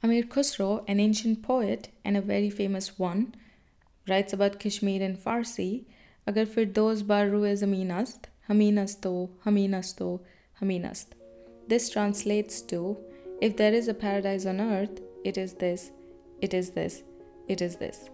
Amir 0.00 0.22
Khusro, 0.22 0.84
an 0.86 1.00
ancient 1.00 1.42
poet 1.42 1.88
and 2.04 2.16
a 2.16 2.20
very 2.20 2.50
famous 2.50 2.98
one, 2.98 3.34
writes 4.08 4.32
about 4.32 4.60
Kashmir 4.60 5.02
in 5.02 5.16
Farsi. 5.16 5.84
Agar 6.26 6.44
firdos 6.46 7.06
bar 7.06 7.26
ruwe 7.26 7.52
zaminast, 7.54 8.26
haminasto, 8.48 9.30
haminasto, 9.44 10.20
haminast. 10.60 11.06
This 11.66 11.90
translates 11.90 12.60
to 12.62 12.96
if 13.40 13.56
there 13.56 13.72
is 13.72 13.88
a 13.88 13.94
paradise 13.94 14.46
on 14.46 14.60
earth, 14.60 15.00
it 15.24 15.36
is 15.36 15.54
this, 15.54 15.90
it 16.40 16.54
is 16.54 16.70
this, 16.70 17.02
it 17.48 17.60
is 17.60 17.76
this. 17.76 18.10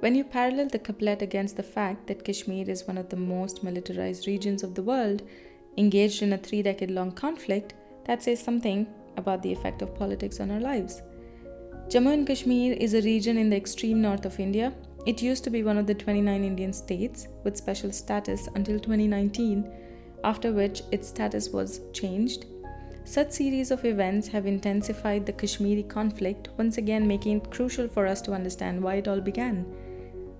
When 0.00 0.14
you 0.14 0.24
parallel 0.24 0.68
the 0.68 0.78
couplet 0.78 1.22
against 1.22 1.56
the 1.56 1.62
fact 1.62 2.06
that 2.08 2.24
Kashmir 2.24 2.68
is 2.68 2.86
one 2.86 2.98
of 2.98 3.08
the 3.08 3.16
most 3.16 3.62
militarized 3.62 4.26
regions 4.26 4.62
of 4.62 4.74
the 4.74 4.82
world, 4.82 5.22
engaged 5.76 6.22
in 6.22 6.32
a 6.32 6.38
three 6.38 6.62
decade 6.62 6.90
long 6.90 7.12
conflict, 7.12 7.74
that 8.06 8.22
says 8.22 8.40
something 8.40 8.86
about 9.16 9.42
the 9.42 9.52
effect 9.52 9.82
of 9.82 9.94
politics 9.94 10.40
on 10.40 10.50
our 10.50 10.60
lives. 10.60 11.02
Jammu 11.88 12.12
and 12.12 12.26
Kashmir 12.26 12.72
is 12.74 12.94
a 12.94 13.02
region 13.02 13.36
in 13.36 13.50
the 13.50 13.56
extreme 13.56 14.00
north 14.00 14.24
of 14.24 14.40
India. 14.40 14.72
It 15.06 15.22
used 15.22 15.44
to 15.44 15.50
be 15.50 15.62
one 15.62 15.76
of 15.76 15.86
the 15.86 15.94
29 15.94 16.42
Indian 16.42 16.72
states 16.72 17.28
with 17.44 17.56
special 17.56 17.92
status 17.92 18.48
until 18.54 18.80
2019, 18.80 19.70
after 20.24 20.52
which 20.52 20.82
its 20.92 21.08
status 21.08 21.50
was 21.50 21.80
changed. 21.92 22.46
Such 23.04 23.32
series 23.32 23.70
of 23.70 23.84
events 23.84 24.28
have 24.28 24.46
intensified 24.46 25.26
the 25.26 25.32
Kashmiri 25.34 25.82
conflict, 25.82 26.48
once 26.56 26.78
again 26.78 27.06
making 27.06 27.36
it 27.36 27.50
crucial 27.50 27.86
for 27.86 28.06
us 28.06 28.22
to 28.22 28.32
understand 28.32 28.82
why 28.82 28.94
it 28.94 29.08
all 29.08 29.20
began. 29.20 29.66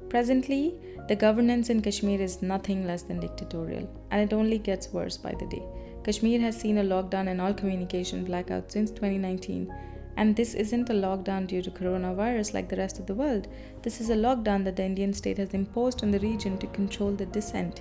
Presently, 0.09 0.75
the 1.09 1.17
governance 1.17 1.69
in 1.69 1.83
Kashmir 1.83 2.23
is 2.23 2.41
nothing 2.41 2.87
less 2.87 3.03
than 3.03 3.21
dictatorial, 3.21 3.87
and 4.11 4.23
it 4.23 4.35
only 4.35 4.59
gets 4.59 4.95
worse 4.95 5.19
by 5.19 5.35
the 5.39 5.47
day. 5.47 5.63
Kashmir 6.05 6.39
has 6.41 6.61
seen 6.61 6.77
a 6.77 6.85
lockdown 6.85 7.29
and 7.29 7.41
all 7.41 7.55
communication 7.55 8.25
blackout 8.25 8.71
since 8.71 8.91
2019. 8.91 9.75
And 10.19 10.37
this 10.37 10.53
isn't 10.53 10.91
a 10.91 10.93
lockdown 10.93 11.47
due 11.47 11.63
to 11.63 11.71
coronavirus 11.71 12.53
like 12.53 12.69
the 12.69 12.77
rest 12.77 12.99
of 12.99 13.07
the 13.07 13.15
world. 13.15 13.49
This 13.81 14.03
is 14.03 14.11
a 14.11 14.15
lockdown 14.15 14.65
that 14.65 14.77
the 14.77 14.85
Indian 14.85 15.15
state 15.15 15.39
has 15.39 15.55
imposed 15.55 16.03
on 16.03 16.11
the 16.11 16.21
region 16.21 16.59
to 16.59 16.67
control 16.69 17.13
the 17.13 17.25
dissent. 17.25 17.81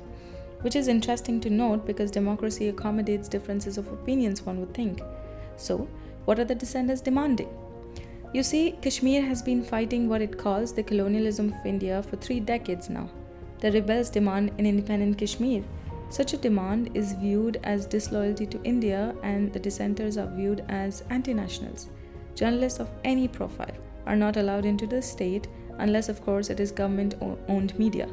Which 0.62 0.78
is 0.78 0.88
interesting 0.88 1.42
to 1.42 1.50
note 1.50 1.86
because 1.86 2.12
democracy 2.12 2.70
accommodates 2.70 3.28
differences 3.28 3.78
of 3.78 3.92
opinions, 3.92 4.44
one 4.44 4.62
would 4.62 4.74
think. 4.74 5.02
So, 5.58 5.90
what 6.24 6.40
are 6.40 6.46
the 6.46 6.56
dissenters 6.56 7.02
demanding? 7.02 7.50
You 8.34 8.42
see, 8.42 8.78
Kashmir 8.82 9.22
has 9.24 9.42
been 9.42 9.64
fighting 9.64 10.08
what 10.08 10.22
it 10.22 10.38
calls 10.38 10.74
the 10.74 10.82
colonialism 10.82 11.50
of 11.50 11.66
India 11.66 12.02
for 12.02 12.16
three 12.16 12.40
decades 12.40 12.90
now. 12.90 13.10
The 13.60 13.72
rebels 13.74 14.10
demand 14.10 14.54
an 14.58 14.66
independent 14.66 15.18
Kashmir, 15.18 15.64
such 16.14 16.34
a 16.34 16.38
demand 16.38 16.92
is 16.94 17.14
viewed 17.14 17.60
as 17.64 17.88
disloyalty 17.88 18.46
to 18.46 18.62
India, 18.64 19.16
and 19.24 19.52
the 19.52 19.60
dissenters 19.60 20.16
are 20.16 20.28
viewed 20.28 20.64
as 20.70 21.04
anti 21.10 21.34
nationals. 21.34 21.90
Journalists 22.36 22.80
of 22.80 22.92
any 23.04 23.28
profile 23.28 23.76
are 24.06 24.16
not 24.16 24.38
allowed 24.38 24.64
into 24.64 24.86
the 24.86 25.02
state 25.02 25.48
unless, 25.80 26.10
of 26.10 26.22
course, 26.22 26.52
it 26.52 26.60
is 26.60 26.72
government 26.72 27.16
owned 27.48 27.78
media. 27.80 28.08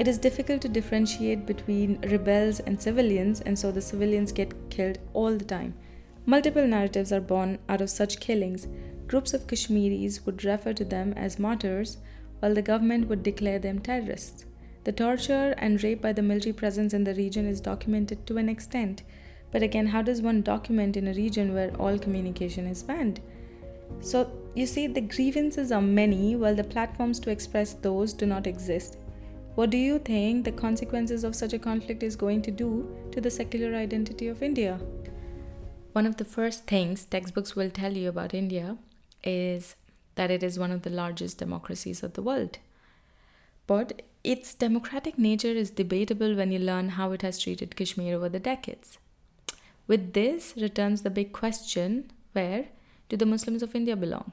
It 0.00 0.08
is 0.08 0.18
difficult 0.18 0.62
to 0.62 0.68
differentiate 0.68 1.46
between 1.46 2.00
rebels 2.10 2.58
and 2.58 2.82
civilians, 2.82 3.40
and 3.42 3.56
so 3.56 3.70
the 3.70 3.80
civilians 3.80 4.32
get 4.32 4.68
killed 4.68 4.98
all 5.12 5.36
the 5.36 5.44
time. 5.44 5.74
Multiple 6.26 6.66
narratives 6.66 7.12
are 7.12 7.20
born 7.20 7.60
out 7.68 7.80
of 7.80 7.88
such 7.88 8.18
killings. 8.18 8.66
Groups 9.06 9.32
of 9.32 9.46
Kashmiris 9.46 10.26
would 10.26 10.42
refer 10.42 10.72
to 10.72 10.84
them 10.84 11.12
as 11.12 11.38
martyrs, 11.38 11.98
while 12.40 12.52
the 12.52 12.62
government 12.62 13.06
would 13.06 13.22
declare 13.22 13.60
them 13.60 13.78
terrorists. 13.78 14.45
The 14.86 14.92
torture 14.92 15.52
and 15.58 15.82
rape 15.82 16.00
by 16.00 16.12
the 16.12 16.22
military 16.22 16.52
presence 16.52 16.94
in 16.94 17.02
the 17.02 17.14
region 17.14 17.44
is 17.44 17.60
documented 17.60 18.24
to 18.28 18.36
an 18.36 18.48
extent. 18.48 19.02
But 19.50 19.64
again, 19.64 19.88
how 19.88 20.00
does 20.00 20.22
one 20.22 20.42
document 20.42 20.96
in 20.96 21.08
a 21.08 21.12
region 21.12 21.54
where 21.54 21.74
all 21.74 21.98
communication 21.98 22.68
is 22.68 22.84
banned? 22.84 23.20
So, 24.00 24.30
you 24.54 24.64
see, 24.64 24.86
the 24.86 25.00
grievances 25.00 25.72
are 25.72 25.82
many, 25.82 26.36
while 26.36 26.54
the 26.54 26.62
platforms 26.62 27.18
to 27.20 27.30
express 27.30 27.72
those 27.72 28.12
do 28.12 28.26
not 28.26 28.46
exist. 28.46 28.98
What 29.56 29.70
do 29.70 29.76
you 29.76 29.98
think 29.98 30.44
the 30.44 30.52
consequences 30.52 31.24
of 31.24 31.34
such 31.34 31.52
a 31.52 31.58
conflict 31.58 32.04
is 32.04 32.14
going 32.14 32.42
to 32.42 32.52
do 32.52 32.88
to 33.10 33.20
the 33.20 33.28
secular 33.28 33.76
identity 33.76 34.28
of 34.28 34.40
India? 34.40 34.78
One 35.94 36.06
of 36.06 36.16
the 36.16 36.24
first 36.24 36.68
things 36.68 37.04
textbooks 37.04 37.56
will 37.56 37.70
tell 37.70 37.96
you 37.96 38.08
about 38.08 38.34
India 38.34 38.78
is 39.24 39.74
that 40.14 40.30
it 40.30 40.44
is 40.44 40.60
one 40.60 40.70
of 40.70 40.82
the 40.82 40.90
largest 40.90 41.38
democracies 41.38 42.04
of 42.04 42.12
the 42.12 42.22
world. 42.22 42.58
But 43.66 44.02
its 44.22 44.54
democratic 44.54 45.18
nature 45.18 45.48
is 45.48 45.70
debatable 45.70 46.34
when 46.34 46.50
you 46.50 46.58
learn 46.58 46.90
how 46.90 47.12
it 47.12 47.22
has 47.22 47.38
treated 47.38 47.76
Kashmir 47.76 48.16
over 48.16 48.28
the 48.28 48.40
decades. 48.40 48.98
With 49.86 50.12
this 50.14 50.54
returns 50.56 51.02
the 51.02 51.10
big 51.10 51.32
question 51.32 52.10
where 52.32 52.66
do 53.08 53.16
the 53.16 53.26
Muslims 53.26 53.62
of 53.62 53.74
India 53.74 53.96
belong? 53.96 54.32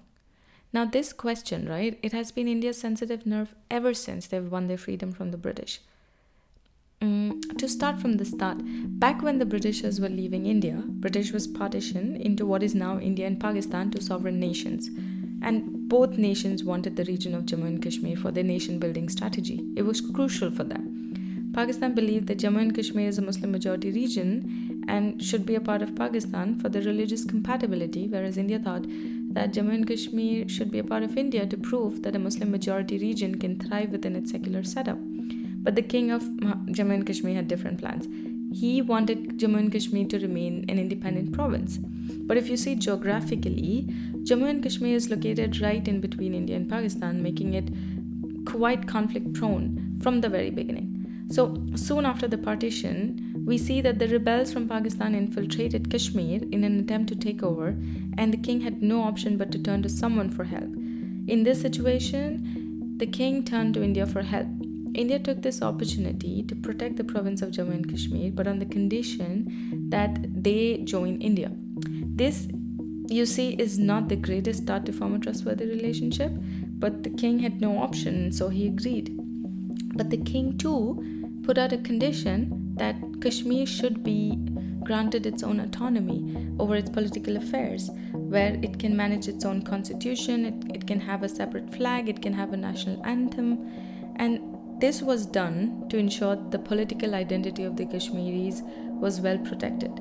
Now, 0.73 0.85
this 0.85 1.13
question, 1.13 1.69
right, 1.69 1.99
it 2.01 2.11
has 2.13 2.31
been 2.31 2.47
India's 2.47 2.79
sensitive 2.79 3.27
nerve 3.27 3.53
ever 3.69 3.93
since 3.93 4.25
they've 4.25 4.51
won 4.51 4.67
their 4.67 4.79
freedom 4.79 5.11
from 5.11 5.29
the 5.29 5.37
British. 5.37 5.79
Mm, 6.99 7.57
to 7.57 7.67
start 7.67 7.99
from 7.99 8.17
the 8.17 8.25
start, 8.25 8.57
back 8.99 9.21
when 9.21 9.37
the 9.37 9.45
Britishers 9.45 9.99
were 9.99 10.09
leaving 10.09 10.47
India, 10.47 10.81
British 10.87 11.31
was 11.31 11.45
partitioned 11.45 12.17
into 12.17 12.45
what 12.45 12.63
is 12.63 12.73
now 12.73 12.97
India 12.99 13.27
and 13.27 13.39
Pakistan 13.39 13.91
to 13.91 14.01
sovereign 14.01 14.39
nations 14.39 14.89
and 15.43 15.89
both 15.89 16.17
nations 16.17 16.63
wanted 16.63 16.95
the 16.95 17.03
region 17.05 17.35
of 17.35 17.45
Jammu 17.45 17.67
and 17.67 17.81
Kashmir 17.83 18.17
for 18.17 18.31
their 18.31 18.43
nation 18.43 18.79
building 18.79 19.09
strategy. 19.09 19.63
It 19.75 19.83
was 19.83 20.01
crucial 20.01 20.51
for 20.51 20.63
them. 20.63 21.51
Pakistan 21.53 21.93
believed 21.93 22.27
that 22.27 22.39
Jammu 22.39 22.61
and 22.61 22.75
Kashmir 22.75 23.07
is 23.07 23.19
a 23.19 23.21
Muslim 23.21 23.51
majority 23.51 23.91
region 23.91 24.83
and 24.87 25.21
should 25.21 25.45
be 25.45 25.53
a 25.55 25.61
part 25.61 25.83
of 25.83 25.95
Pakistan 25.95 26.57
for 26.59 26.69
the 26.69 26.81
religious 26.81 27.23
compatibility, 27.23 28.07
whereas 28.07 28.37
India 28.37 28.57
thought 28.57 28.85
that 29.33 29.53
Jammu 29.53 29.73
and 29.75 29.87
Kashmir 29.87 30.49
should 30.49 30.71
be 30.71 30.79
a 30.79 30.83
part 30.83 31.03
of 31.03 31.15
India 31.15 31.45
to 31.45 31.57
prove 31.57 32.01
that 32.01 32.15
a 32.15 32.19
Muslim 32.19 32.49
majority 32.49 32.97
region 32.97 33.37
can 33.37 33.59
thrive 33.59 33.89
within 33.89 34.15
its 34.15 34.31
secular 34.31 34.63
setup. 34.63 34.97
But 34.99 35.75
the 35.75 35.83
king 35.83 36.09
of 36.09 36.23
Jammu 36.23 36.93
and 36.95 37.05
Kashmir 37.05 37.35
had 37.35 37.47
different 37.47 37.79
plans. 37.79 38.07
He 38.51 38.81
wanted 38.81 39.37
Jammu 39.39 39.59
and 39.59 39.71
Kashmir 39.71 40.07
to 40.07 40.19
remain 40.19 40.65
an 40.69 40.79
independent 40.79 41.33
province. 41.33 41.77
But 41.77 42.37
if 42.37 42.49
you 42.49 42.57
see 42.57 42.75
geographically, 42.75 43.87
Jammu 44.23 44.49
and 44.49 44.63
Kashmir 44.63 44.95
is 44.95 45.09
located 45.09 45.59
right 45.59 45.85
in 45.85 45.99
between 45.99 46.33
India 46.33 46.55
and 46.55 46.69
Pakistan, 46.69 47.21
making 47.21 47.55
it 47.55 47.69
quite 48.45 48.87
conflict 48.87 49.33
prone 49.33 49.97
from 50.01 50.21
the 50.21 50.29
very 50.29 50.49
beginning. 50.49 50.89
So, 51.29 51.61
soon 51.75 52.05
after 52.05 52.27
the 52.27 52.37
partition, 52.37 53.43
we 53.45 53.57
see 53.57 53.81
that 53.81 53.99
the 53.99 54.07
rebels 54.07 54.53
from 54.53 54.69
Pakistan 54.69 55.13
infiltrated 55.13 55.91
Kashmir 55.91 56.41
in 56.51 56.63
an 56.63 56.79
attempt 56.79 57.09
to 57.09 57.15
take 57.15 57.43
over, 57.43 57.75
and 58.17 58.31
the 58.31 58.37
king 58.37 58.61
had 58.61 58.81
no 58.81 59.01
option 59.01 59.37
but 59.37 59.51
to 59.51 59.59
turn 59.61 59.83
to 59.83 59.89
someone 59.89 60.29
for 60.29 60.45
help. 60.45 60.71
In 61.27 61.43
this 61.43 61.59
situation, 61.59 62.95
the 62.97 63.07
king 63.07 63.43
turned 63.43 63.73
to 63.73 63.83
India 63.83 64.05
for 64.05 64.21
help. 64.21 64.47
India 64.93 65.19
took 65.19 65.41
this 65.41 65.61
opportunity 65.61 66.43
to 66.43 66.55
protect 66.55 66.95
the 66.95 67.03
province 67.03 67.41
of 67.41 67.49
Jammu 67.51 67.73
and 67.73 67.89
Kashmir, 67.89 68.31
but 68.31 68.47
on 68.47 68.59
the 68.59 68.65
condition 68.65 69.89
that 69.89 70.43
they 70.43 70.77
join 70.83 71.19
India. 71.19 71.51
This 72.15 72.47
you 73.07 73.25
see, 73.25 73.51
is 73.51 73.77
not 73.77 74.09
the 74.09 74.15
greatest 74.15 74.63
start 74.63 74.85
to 74.85 74.93
form 74.93 75.15
a 75.15 75.19
trustworthy 75.19 75.65
relationship, 75.65 76.31
but 76.79 77.03
the 77.03 77.09
king 77.09 77.39
had 77.39 77.61
no 77.61 77.77
option, 77.77 78.31
so 78.31 78.49
he 78.49 78.67
agreed. 78.67 79.17
But 79.95 80.09
the 80.09 80.17
king 80.17 80.57
too 80.57 81.41
put 81.43 81.57
out 81.57 81.73
a 81.73 81.77
condition 81.77 82.73
that 82.77 82.95
Kashmir 83.21 83.65
should 83.65 84.03
be 84.03 84.37
granted 84.83 85.25
its 85.25 85.43
own 85.43 85.59
autonomy 85.59 86.49
over 86.59 86.75
its 86.75 86.89
political 86.89 87.37
affairs, 87.37 87.89
where 88.11 88.59
it 88.61 88.79
can 88.79 88.95
manage 88.95 89.27
its 89.27 89.45
own 89.45 89.61
constitution, 89.61 90.45
it, 90.45 90.75
it 90.75 90.87
can 90.87 90.99
have 90.99 91.23
a 91.23 91.29
separate 91.29 91.73
flag, 91.73 92.09
it 92.09 92.21
can 92.21 92.33
have 92.33 92.53
a 92.53 92.57
national 92.57 93.05
anthem, 93.05 93.71
and 94.17 94.39
this 94.79 95.01
was 95.01 95.25
done 95.25 95.87
to 95.89 95.97
ensure 95.97 96.35
the 96.49 96.59
political 96.59 97.15
identity 97.15 97.63
of 97.63 97.77
the 97.77 97.85
Kashmiris 97.85 98.61
was 98.99 99.21
well 99.21 99.37
protected. 99.37 99.91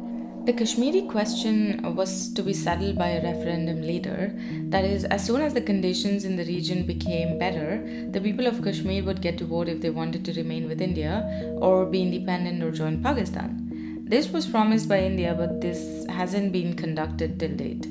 The 0.45 0.53
Kashmiri 0.53 1.03
question 1.03 1.95
was 1.95 2.35
to 2.35 2.43
be 2.43 2.53
settled 2.53 2.99
by 2.99 3.11
a 3.11 3.23
referendum 3.23 3.81
later. 3.81 4.35
That 4.71 4.85
is, 4.85 5.05
as 5.05 5.25
soon 5.25 5.41
as 5.41 5.55
the 5.55 5.61
conditions 5.61 6.25
in 6.25 6.35
the 6.35 6.45
region 6.45 6.85
became 6.85 7.39
better, 7.39 8.09
the 8.11 8.21
people 8.21 8.49
of 8.49 8.61
Kashmir 8.61 9.05
would 9.05 9.23
get 9.23 9.39
to 9.39 9.45
vote 9.45 9.69
if 9.69 9.81
they 9.81 9.91
wanted 9.91 10.25
to 10.25 10.33
remain 10.33 10.69
with 10.69 10.81
India 10.81 11.57
or 11.61 11.87
be 11.87 12.03
independent 12.03 12.61
or 12.61 12.73
join 12.73 13.01
Pakistan. 13.01 14.05
This 14.05 14.31
was 14.31 14.45
promised 14.45 14.89
by 14.89 14.99
India, 14.99 15.33
but 15.33 15.61
this 15.61 16.05
hasn't 16.09 16.51
been 16.51 16.75
conducted 16.75 17.39
till 17.39 17.55
date. 17.55 17.87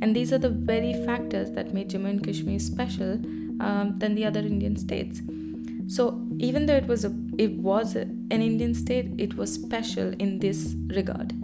And 0.00 0.16
these 0.16 0.32
are 0.32 0.38
the 0.38 0.48
very 0.48 0.94
factors 1.04 1.50
that 1.50 1.74
made 1.74 1.90
Jammu 1.90 2.08
and 2.08 2.24
Kashmir 2.24 2.58
special 2.58 3.20
um, 3.60 3.96
than 3.98 4.14
the 4.14 4.24
other 4.24 4.40
Indian 4.40 4.76
states. 4.76 5.20
So 5.88 6.26
even 6.38 6.64
though 6.64 6.76
it 6.76 6.86
was 6.86 7.04
a, 7.04 7.14
it 7.36 7.52
was 7.58 7.96
an 7.96 8.28
Indian 8.30 8.72
state, 8.72 9.10
it 9.18 9.36
was 9.36 9.52
special 9.52 10.14
in 10.18 10.38
this 10.38 10.74
regard. 10.88 11.34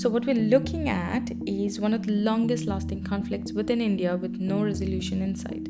So, 0.00 0.08
what 0.08 0.24
we're 0.24 0.34
looking 0.34 0.88
at 0.88 1.30
is 1.46 1.78
one 1.78 1.92
of 1.92 2.06
the 2.06 2.12
longest 2.12 2.64
lasting 2.64 3.04
conflicts 3.04 3.52
within 3.52 3.82
India 3.82 4.16
with 4.16 4.40
no 4.40 4.62
resolution 4.62 5.20
in 5.20 5.34
sight. 5.34 5.68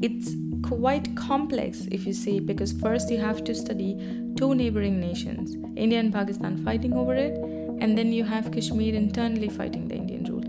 It's 0.00 0.36
quite 0.62 1.16
complex 1.16 1.88
if 1.90 2.06
you 2.06 2.12
see, 2.12 2.38
because 2.38 2.70
first 2.70 3.10
you 3.10 3.18
have 3.18 3.42
to 3.42 3.52
study 3.52 3.96
two 4.36 4.54
neighboring 4.54 5.00
nations, 5.00 5.56
India 5.74 5.98
and 5.98 6.12
Pakistan, 6.12 6.64
fighting 6.64 6.92
over 6.92 7.16
it, 7.16 7.36
and 7.80 7.98
then 7.98 8.12
you 8.12 8.22
have 8.22 8.52
Kashmir 8.52 8.94
internally 8.94 9.48
fighting 9.48 9.88
the 9.88 9.96
Indian 9.96 10.22
rule, 10.26 10.44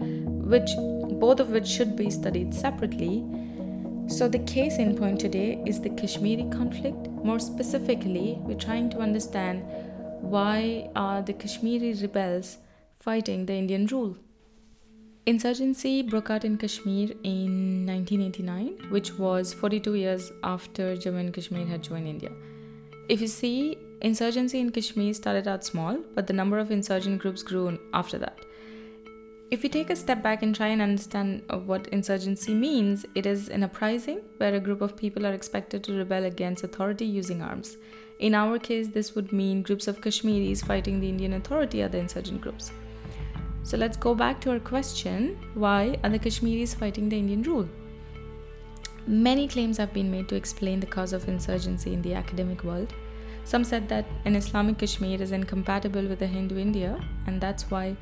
which 0.54 0.70
both 1.20 1.40
of 1.40 1.50
which 1.50 1.66
should 1.66 1.96
be 1.96 2.12
studied 2.12 2.54
separately. 2.54 3.26
So, 4.08 4.28
the 4.28 4.44
case 4.46 4.78
in 4.78 4.96
point 4.96 5.20
today 5.20 5.64
is 5.66 5.82
the 5.82 5.90
Kashmiri 5.90 6.48
conflict. 6.52 7.08
More 7.24 7.40
specifically, 7.40 8.38
we're 8.42 8.64
trying 8.68 8.92
to 8.92 9.00
understand 9.00 9.64
why 10.22 10.92
are 10.96 11.24
the 11.24 11.34
Kashmiri 11.34 11.96
rebels 12.04 12.60
fighting 13.06 13.46
the 13.46 13.54
Indian 13.54 13.86
rule. 13.86 14.18
Insurgency 15.28 16.02
broke 16.02 16.30
out 16.32 16.44
in 16.44 16.58
Kashmir 16.58 17.10
in 17.24 17.86
1989, 17.86 18.90
which 18.90 19.18
was 19.20 19.54
42 19.54 19.94
years 19.94 20.32
after 20.44 20.96
Jammu 20.96 21.20
and 21.20 21.34
Kashmir 21.34 21.66
had 21.68 21.84
joined 21.84 22.08
India. 22.08 22.32
If 23.10 23.22
you 23.22 23.28
see, 23.28 23.78
insurgency 24.02 24.60
in 24.60 24.72
Kashmir 24.72 25.14
started 25.14 25.48
out 25.48 25.64
small, 25.64 26.00
but 26.16 26.26
the 26.26 26.34
number 26.34 26.58
of 26.58 26.72
insurgent 26.72 27.22
groups 27.22 27.44
grew 27.44 27.78
after 27.94 28.18
that. 28.18 28.40
If 29.52 29.62
we 29.62 29.70
take 29.70 29.92
a 29.92 29.96
step 29.96 30.24
back 30.24 30.42
and 30.42 30.56
try 30.56 30.68
and 30.70 30.82
understand 30.82 31.44
uh, 31.52 31.58
what 31.58 31.88
insurgency 31.88 32.56
means, 32.56 33.06
it 33.14 33.28
is 33.28 33.50
an 33.50 33.64
uprising 33.64 34.22
where 34.38 34.56
a 34.56 34.60
group 34.60 34.82
of 34.82 34.98
people 34.98 35.28
are 35.28 35.34
expected 35.34 35.84
to 35.84 35.98
rebel 35.98 36.26
against 36.26 36.64
authority 36.64 37.06
using 37.06 37.44
arms. 37.44 37.78
In 38.20 38.34
our 38.34 38.58
case, 38.58 38.88
this 38.88 39.14
would 39.14 39.32
mean 39.32 39.62
groups 39.62 39.88
of 39.88 40.02
Kashmiris 40.02 40.64
fighting 40.64 41.00
the 41.00 41.10
Indian 41.10 41.34
authority 41.34 41.84
are 41.84 41.88
the 41.88 42.00
insurgent 42.00 42.42
groups. 42.42 42.72
So 43.66 43.78
let's 43.78 43.98
go 43.98 44.14
back 44.14 44.40
to 44.42 44.52
our 44.52 44.60
question 44.60 45.40
why 45.56 45.98
are 46.04 46.10
the 46.12 46.20
Kashmiris 46.20 46.76
fighting 46.76 47.10
the 47.10 47.18
Indian 47.18 47.42
rule? 47.42 47.68
Many 49.08 49.48
claims 49.48 49.78
have 49.78 49.92
been 49.92 50.12
made 50.12 50.30
to 50.30 50.36
explain 50.36 50.80
the 50.80 50.86
cause 50.86 51.14
of 51.14 51.28
insurgency 51.28 51.92
in 51.92 52.04
the 52.04 52.14
academic 52.14 52.64
world. 52.64 52.94
Some 53.44 53.64
said 53.64 53.90
that 53.90 54.06
an 54.26 54.36
Islamic 54.36 54.78
Kashmir 54.78 55.20
is 55.20 55.32
incompatible 55.32 56.04
with 56.04 56.22
a 56.22 56.28
Hindu 56.28 56.60
India, 56.60 57.00
and 57.26 57.42
that's 57.42 57.72
why 57.72 57.98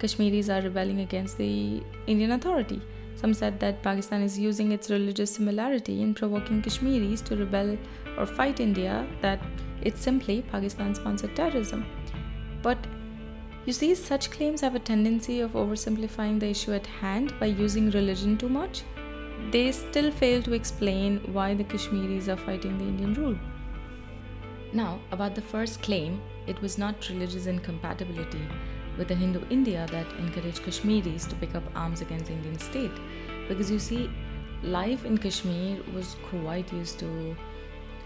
Kashmiris 0.00 0.50
are 0.50 0.60
rebelling 0.60 1.00
against 1.00 1.38
the 1.38 1.82
Indian 2.06 2.32
authority. 2.32 2.82
Some 3.14 3.32
said 3.32 3.58
that 3.60 3.82
Pakistan 3.82 4.20
is 4.20 4.38
using 4.38 4.70
its 4.72 4.90
religious 4.90 5.30
similarity 5.30 6.02
in 6.02 6.12
provoking 6.12 6.60
Kashmiris 6.60 7.22
to 7.22 7.36
rebel 7.36 7.78
or 8.18 8.26
fight 8.26 8.60
India, 8.60 9.06
that 9.22 9.40
it's 9.80 10.02
simply 10.02 10.42
Pakistan 10.42 10.94
sponsored 10.94 11.34
terrorism. 11.34 11.86
But 12.62 12.78
you 13.66 13.72
see, 13.72 13.94
such 13.94 14.30
claims 14.30 14.60
have 14.60 14.74
a 14.74 14.78
tendency 14.78 15.40
of 15.40 15.52
oversimplifying 15.52 16.40
the 16.40 16.48
issue 16.48 16.72
at 16.72 16.86
hand 16.86 17.38
by 17.40 17.46
using 17.46 17.90
religion 17.90 18.38
too 18.38 18.48
much 18.48 18.82
they 19.50 19.70
still 19.70 20.10
fail 20.10 20.42
to 20.42 20.54
explain 20.54 21.20
why 21.32 21.54
the 21.54 21.64
Kashmiris 21.64 22.28
are 22.28 22.36
fighting 22.36 22.78
the 22.78 22.84
Indian 22.84 23.14
rule. 23.14 23.38
Now, 24.72 24.98
about 25.12 25.34
the 25.34 25.42
first 25.42 25.82
claim, 25.82 26.20
it 26.46 26.60
was 26.60 26.78
not 26.78 27.08
religious 27.08 27.46
incompatibility 27.46 28.40
with 28.98 29.08
the 29.08 29.14
Hindu 29.14 29.42
India 29.50 29.86
that 29.90 30.10
encouraged 30.18 30.64
Kashmiris 30.64 31.26
to 31.26 31.36
pick 31.36 31.54
up 31.54 31.62
arms 31.74 32.00
against 32.00 32.26
the 32.26 32.32
Indian 32.32 32.58
state. 32.58 32.90
Because 33.48 33.70
you 33.70 33.78
see, 33.78 34.10
life 34.62 35.04
in 35.04 35.18
Kashmir 35.18 35.78
was 35.94 36.16
quite 36.30 36.72
used 36.72 36.98
to 36.98 37.36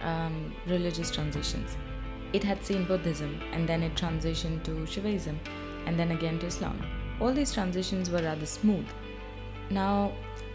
um, 0.03 0.55
religious 0.67 1.11
transitions. 1.11 1.77
It 2.32 2.44
had 2.44 2.65
seen 2.65 2.85
Buddhism 2.85 3.41
and 3.53 3.69
then 3.69 3.82
it 3.82 3.94
transitioned 3.97 4.62
to 4.65 4.73
Shivaism 4.87 5.37
and 5.87 5.99
then 5.99 6.12
again 6.12 6.38
to 6.38 6.47
Islam. 6.47 6.81
All 7.21 7.32
these 7.32 7.53
transitions 7.53 8.11
were 8.11 8.23
rather 8.23 8.47
smooth. 8.47 8.87
Now, 9.71 10.12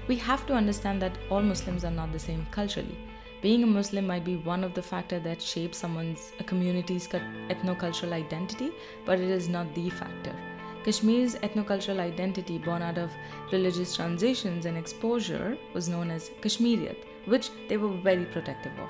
we 0.08 0.16
have 0.18 0.46
to 0.48 0.54
understand 0.54 1.02
that 1.02 1.18
all 1.30 1.42
Muslims 1.42 1.84
are 1.84 1.92
not 1.92 2.12
the 2.12 2.20
same 2.20 2.46
culturally. 2.52 2.98
Being 3.42 3.64
a 3.64 3.68
Muslim 3.68 4.08
might 4.08 4.24
be 4.24 4.38
one 4.38 4.64
of 4.64 4.74
the 4.74 4.82
factors 4.82 5.24
that 5.24 5.42
shapes 5.42 5.78
someone's 5.78 6.32
community's 6.46 7.08
ethno-cultural 7.08 8.14
identity, 8.14 8.72
but 9.06 9.20
it 9.20 9.30
is 9.30 9.50
not 9.50 9.74
the 9.76 9.90
factor. 9.90 10.36
Kashmir's 10.84 11.36
ethno-cultural 11.36 12.00
identity 12.00 12.58
born 12.58 12.82
out 12.82 12.98
of 12.98 13.12
religious 13.52 13.96
transitions 13.96 14.66
and 14.66 14.78
exposure 14.78 15.58
was 15.74 15.90
known 15.90 16.12
as 16.12 16.30
Kashmiriyat, 16.42 16.98
which 17.26 17.50
they 17.68 17.78
were 17.78 17.90
very 17.90 18.26
protective 18.26 18.74
of. 18.80 18.90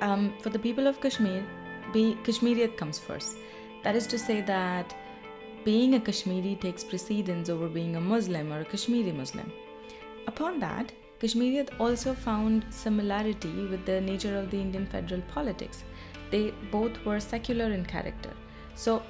Um, 0.00 0.32
for 0.40 0.50
the 0.50 0.58
people 0.58 0.86
of 0.86 1.00
Kashmir, 1.00 1.44
be, 1.92 2.16
Kashmiriyat 2.24 2.76
comes 2.76 2.98
first. 2.98 3.36
That 3.84 3.96
is 3.96 4.06
to 4.08 4.18
say 4.18 4.40
that 4.42 4.94
being 5.64 5.94
a 5.94 6.00
Kashmiri 6.00 6.56
takes 6.60 6.84
precedence 6.84 7.48
over 7.48 7.68
being 7.68 7.96
a 7.96 8.00
Muslim 8.00 8.52
or 8.52 8.60
a 8.60 8.64
Kashmiri 8.64 9.12
Muslim. 9.12 9.52
Upon 10.26 10.58
that, 10.60 10.92
Kashmiriyat 11.20 11.80
also 11.80 12.14
found 12.14 12.64
similarity 12.70 13.66
with 13.66 13.84
the 13.84 14.00
nature 14.00 14.36
of 14.38 14.50
the 14.50 14.60
Indian 14.60 14.86
federal 14.86 15.20
politics. 15.22 15.84
They 16.30 16.52
both 16.70 17.04
were 17.04 17.20
secular 17.20 17.72
in 17.72 17.84
character. 17.84 18.30
So, 18.74 19.02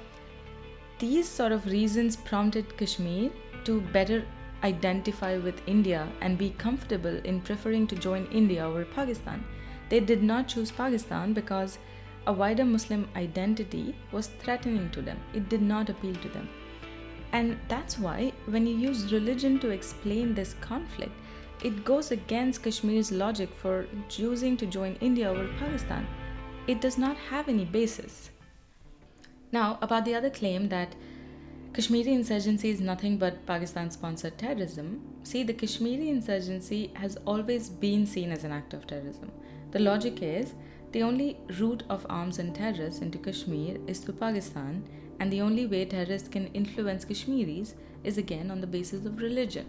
these 0.97 1.27
sort 1.27 1.51
of 1.51 1.65
reasons 1.65 2.15
prompted 2.15 2.75
Kashmir 2.77 3.29
to 3.65 3.81
better 3.81 4.25
identify 4.63 5.37
with 5.37 5.61
India 5.67 6.07
and 6.21 6.37
be 6.37 6.49
comfortable 6.51 7.15
in 7.23 7.41
preferring 7.41 7.87
to 7.87 7.95
join 7.95 8.25
India 8.31 8.65
over 8.65 8.85
Pakistan. 8.85 9.43
They 9.89 9.99
did 9.99 10.23
not 10.23 10.47
choose 10.47 10.71
Pakistan 10.71 11.33
because 11.33 11.77
a 12.29 12.31
wider 12.31 12.63
Muslim 12.63 13.09
identity 13.15 13.95
was 14.11 14.27
threatening 14.41 14.87
to 14.91 15.01
them. 15.01 15.19
It 15.33 15.49
did 15.49 15.63
not 15.63 15.89
appeal 15.89 16.13
to 16.13 16.29
them. 16.29 16.47
And 17.31 17.57
that's 17.67 17.97
why, 17.97 18.33
when 18.45 18.67
you 18.67 18.75
use 18.75 19.11
religion 19.11 19.59
to 19.61 19.71
explain 19.71 20.35
this 20.35 20.53
conflict, 20.61 21.11
it 21.63 21.83
goes 21.83 22.11
against 22.11 22.61
Kashmir's 22.61 23.11
logic 23.11 23.49
for 23.55 23.87
choosing 24.09 24.55
to 24.57 24.67
join 24.67 24.95
India 25.01 25.27
over 25.27 25.49
Pakistan. 25.57 26.07
It 26.67 26.81
does 26.81 26.99
not 26.99 27.17
have 27.17 27.49
any 27.49 27.65
basis. 27.65 28.29
Now, 29.51 29.79
about 29.81 30.05
the 30.05 30.13
other 30.13 30.29
claim 30.29 30.69
that 30.69 30.95
Kashmiri 31.73 32.13
insurgency 32.13 32.69
is 32.69 32.79
nothing 32.79 33.17
but 33.17 33.43
Pakistan 33.47 33.89
sponsored 33.89 34.37
terrorism, 34.37 35.01
see, 35.23 35.41
the 35.41 35.53
Kashmiri 35.53 36.09
insurgency 36.09 36.91
has 36.93 37.17
always 37.25 37.69
been 37.69 38.05
seen 38.05 38.31
as 38.31 38.43
an 38.43 38.51
act 38.51 38.75
of 38.75 38.85
terrorism. 38.85 39.31
The 39.71 39.79
logic 39.79 40.21
is 40.21 40.53
the 40.91 41.03
only 41.03 41.37
route 41.59 41.83
of 41.89 42.05
arms 42.09 42.39
and 42.39 42.55
terrorists 42.55 43.01
into 43.01 43.17
Kashmir 43.17 43.77
is 43.87 43.99
through 43.99 44.15
Pakistan, 44.15 44.83
and 45.19 45.31
the 45.31 45.41
only 45.41 45.65
way 45.65 45.85
terrorists 45.85 46.29
can 46.29 46.47
influence 46.47 47.05
Kashmiris 47.05 47.75
is 48.03 48.17
again 48.17 48.49
on 48.49 48.61
the 48.61 48.67
basis 48.67 49.05
of 49.05 49.21
religion. 49.21 49.65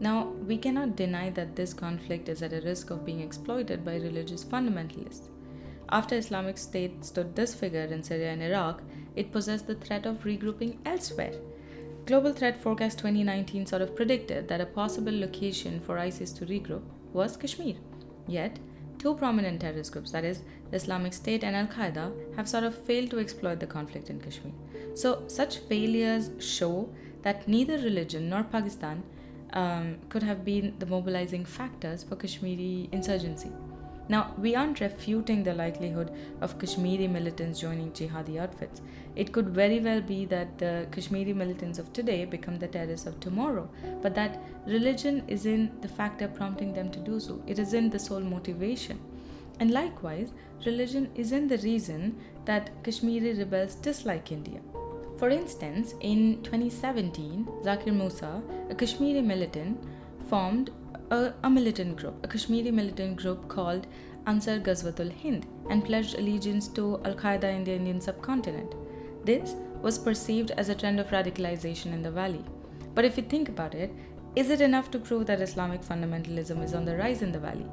Now, 0.00 0.28
we 0.48 0.58
cannot 0.58 0.96
deny 0.96 1.30
that 1.30 1.54
this 1.54 1.72
conflict 1.72 2.28
is 2.28 2.42
at 2.42 2.52
a 2.52 2.60
risk 2.62 2.90
of 2.90 3.04
being 3.04 3.20
exploited 3.20 3.84
by 3.84 3.96
religious 3.96 4.44
fundamentalists. 4.44 5.28
After 5.90 6.16
Islamic 6.16 6.58
State 6.58 7.04
stood 7.04 7.34
disfigured 7.34 7.92
in 7.92 8.02
Syria 8.02 8.32
and 8.32 8.42
Iraq, 8.42 8.82
it 9.14 9.30
possessed 9.30 9.66
the 9.66 9.74
threat 9.74 10.06
of 10.06 10.24
regrouping 10.24 10.78
elsewhere. 10.86 11.34
Global 12.06 12.32
Threat 12.32 12.60
Forecast 12.60 12.98
2019 12.98 13.66
sort 13.66 13.82
of 13.82 13.94
predicted 13.94 14.48
that 14.48 14.60
a 14.60 14.66
possible 14.66 15.16
location 15.16 15.78
for 15.78 15.98
ISIS 15.98 16.32
to 16.32 16.46
regroup 16.46 16.82
was 17.12 17.36
Kashmir. 17.36 17.76
Yet, 18.26 18.58
two 19.02 19.14
prominent 19.14 19.60
terrorist 19.60 19.92
groups, 19.92 20.12
that 20.12 20.24
is, 20.24 20.42
the 20.70 20.76
Islamic 20.76 21.12
State 21.12 21.42
and 21.42 21.56
Al 21.56 21.66
Qaeda, 21.66 22.36
have 22.36 22.48
sort 22.48 22.62
of 22.62 22.74
failed 22.74 23.10
to 23.10 23.18
exploit 23.18 23.58
the 23.58 23.66
conflict 23.66 24.10
in 24.10 24.20
Kashmir. 24.20 24.52
So, 24.94 25.24
such 25.26 25.58
failures 25.58 26.30
show 26.38 26.88
that 27.22 27.48
neither 27.48 27.78
religion 27.78 28.28
nor 28.28 28.44
Pakistan 28.44 29.02
um, 29.54 29.96
could 30.08 30.22
have 30.22 30.44
been 30.44 30.74
the 30.78 30.86
mobilizing 30.86 31.44
factors 31.44 32.04
for 32.04 32.14
Kashmiri 32.14 32.88
insurgency. 32.92 33.50
Now, 34.08 34.34
we 34.36 34.54
aren't 34.54 34.80
refuting 34.80 35.42
the 35.42 35.54
likelihood 35.54 36.10
of 36.40 36.58
Kashmiri 36.58 37.06
militants 37.06 37.60
joining 37.60 37.92
jihadi 37.92 38.38
outfits. 38.40 38.82
It 39.14 39.32
could 39.32 39.48
very 39.48 39.80
well 39.80 40.00
be 40.00 40.24
that 40.26 40.58
the 40.58 40.86
Kashmiri 40.90 41.32
militants 41.32 41.78
of 41.78 41.92
today 41.92 42.24
become 42.24 42.58
the 42.58 42.68
terrorists 42.68 43.06
of 43.06 43.20
tomorrow, 43.20 43.68
but 44.02 44.14
that 44.14 44.42
religion 44.66 45.22
isn't 45.28 45.80
the 45.82 45.88
factor 45.88 46.28
prompting 46.28 46.72
them 46.72 46.90
to 46.90 46.98
do 46.98 47.20
so. 47.20 47.42
It 47.46 47.58
isn't 47.58 47.90
the 47.90 47.98
sole 47.98 48.20
motivation. 48.20 48.98
And 49.60 49.70
likewise, 49.70 50.32
religion 50.66 51.10
isn't 51.14 51.48
the 51.48 51.58
reason 51.58 52.18
that 52.44 52.70
Kashmiri 52.82 53.34
rebels 53.34 53.76
dislike 53.76 54.32
India. 54.32 54.60
For 55.18 55.28
instance, 55.28 55.94
in 56.00 56.42
2017, 56.42 57.46
Zakir 57.62 57.94
Musa, 57.94 58.42
a 58.68 58.74
Kashmiri 58.74 59.22
militant, 59.22 59.80
formed 60.28 60.70
a, 61.12 61.34
a 61.42 61.50
militant 61.50 61.96
group, 61.96 62.14
a 62.24 62.28
Kashmiri 62.28 62.70
militant 62.70 63.16
group 63.16 63.46
called 63.46 63.86
Ansar 64.26 64.58
Ghazwatul 64.58 65.12
Hind, 65.22 65.46
and 65.68 65.84
pledged 65.84 66.14
allegiance 66.14 66.68
to 66.68 67.00
Al 67.04 67.14
Qaeda 67.14 67.54
in 67.54 67.64
the 67.64 67.72
Indian 67.72 68.00
subcontinent. 68.00 68.74
This 69.24 69.54
was 69.82 69.98
perceived 69.98 70.52
as 70.52 70.70
a 70.70 70.74
trend 70.74 71.00
of 71.00 71.08
radicalization 71.08 71.92
in 71.92 72.02
the 72.02 72.10
valley. 72.10 72.42
But 72.94 73.04
if 73.04 73.18
you 73.18 73.24
think 73.24 73.50
about 73.50 73.74
it, 73.74 73.92
is 74.36 74.48
it 74.48 74.62
enough 74.62 74.90
to 74.92 74.98
prove 74.98 75.26
that 75.26 75.42
Islamic 75.42 75.82
fundamentalism 75.82 76.64
is 76.64 76.72
on 76.72 76.86
the 76.86 76.96
rise 76.96 77.20
in 77.20 77.32
the 77.32 77.38
valley? 77.38 77.66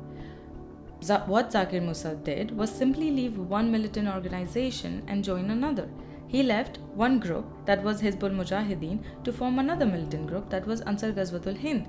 what 1.28 1.50
Zakir 1.52 1.82
Musa 1.82 2.16
did 2.16 2.52
was 2.58 2.70
simply 2.70 3.10
leave 3.10 3.38
one 3.38 3.72
militant 3.72 4.10
organization 4.10 5.02
and 5.08 5.24
join 5.24 5.50
another. 5.50 5.88
He 6.28 6.44
left 6.44 6.80
one 6.94 7.20
group, 7.20 7.46
that 7.66 7.82
was 7.84 8.02
Hizbul 8.02 8.36
Mujahideen, 8.40 9.00
to 9.24 9.32
form 9.32 9.60
another 9.60 9.86
militant 9.86 10.28
group, 10.28 10.50
that 10.50 10.68
was 10.68 10.82
Ansar 10.82 11.14
Ghazwatul 11.14 11.58
Hind. 11.58 11.88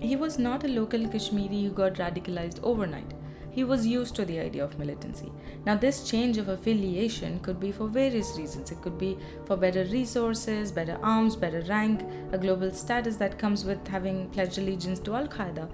He 0.00 0.16
was 0.16 0.38
not 0.38 0.64
a 0.64 0.68
local 0.68 1.08
Kashmiri 1.08 1.64
who 1.64 1.70
got 1.70 1.94
radicalized 1.94 2.60
overnight. 2.62 3.14
he 3.54 3.62
was 3.62 3.86
used 3.86 4.16
to 4.16 4.24
the 4.24 4.40
idea 4.40 4.64
of 4.64 4.78
militancy. 4.78 5.30
Now, 5.64 5.76
this 5.76 6.10
change 6.10 6.38
of 6.38 6.48
affiliation 6.48 7.38
could 7.38 7.60
be 7.60 7.70
for 7.70 7.86
various 7.86 8.36
reasons. 8.36 8.72
It 8.72 8.82
could 8.82 8.98
be 8.98 9.16
for 9.46 9.56
better 9.56 9.84
resources, 9.84 10.72
better 10.72 10.98
arms, 11.02 11.36
better 11.36 11.60
rank, 11.62 12.00
a 12.32 12.38
global 12.38 12.72
status 12.72 13.16
that 13.16 13.38
comes 13.38 13.64
with 13.64 13.86
having 13.86 14.28
pledged 14.30 14.58
allegiance 14.58 14.98
to 15.00 15.14
Al 15.14 15.28
Qaeda. 15.28 15.68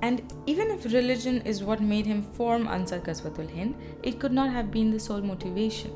And 0.00 0.22
even 0.46 0.70
if 0.70 0.86
religion 0.86 1.42
is 1.42 1.62
what 1.62 1.82
made 1.82 2.06
him 2.06 2.22
form 2.22 2.66
Ansar 2.66 3.00
Ghazwatul 3.00 3.54
Hind, 3.54 3.74
it 4.02 4.18
could 4.18 4.32
not 4.32 4.50
have 4.50 4.70
been 4.70 4.90
the 4.90 4.98
sole 4.98 5.20
motivation. 5.20 5.92